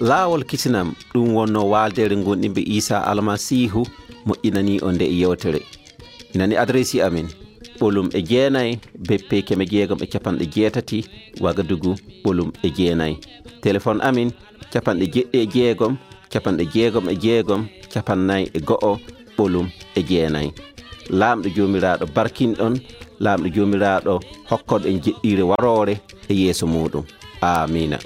laawol 0.00 0.44
kisinam 0.44 0.92
ɗum 1.12 1.28
wonno 1.36 1.60
waaldere 1.72 2.16
gonɗinɓe 2.16 2.62
isa 2.78 2.96
almasihu 3.10 3.82
moƴƴinani 4.26 4.74
o 4.82 4.92
nde 4.92 5.04
e 5.04 5.14
yewtere. 5.20 5.60
Inani 6.34 6.56
adressi 6.56 7.00
amin 7.06 7.28
ɓolum 7.80 8.08
e 8.12 8.20
jeenayi 8.22 8.78
beppe 9.08 9.42
keme 9.46 9.64
jeegom 9.72 9.98
e 10.02 10.06
capanɗe 10.12 10.44
jeetati 10.54 10.98
wagadugu 11.40 11.92
ɓolum 12.24 12.50
e 12.62 12.68
jeenayi. 12.76 13.16
Téléphone 13.62 14.00
amin 14.08 14.30
capanɗe 14.72 15.04
jeɗɗi 15.14 15.38
e 15.38 15.46
jeegom 15.54 15.94
capanɗe 16.32 16.64
jeegom 16.72 17.08
e 17.08 17.14
jeegom 17.24 17.62
capannayyi 17.92 18.50
e 18.54 18.60
go'o 18.60 18.98
ɓolum 19.36 19.66
e 19.94 20.00
jeenayi. 20.08 20.50
Laamɗo 21.10 21.48
jomiraɗo 21.56 22.06
barkinɗon 22.14 22.74
laamɗo 23.20 23.48
jomiraɗo 23.54 24.20
hokkoɗo 24.50 24.86
en 24.88 24.98
jeɗɗire 25.04 25.42
warore 25.50 25.94
e 26.28 26.34
yeeso 26.34 26.66
muɗum 26.66 27.04
amina 27.40 27.98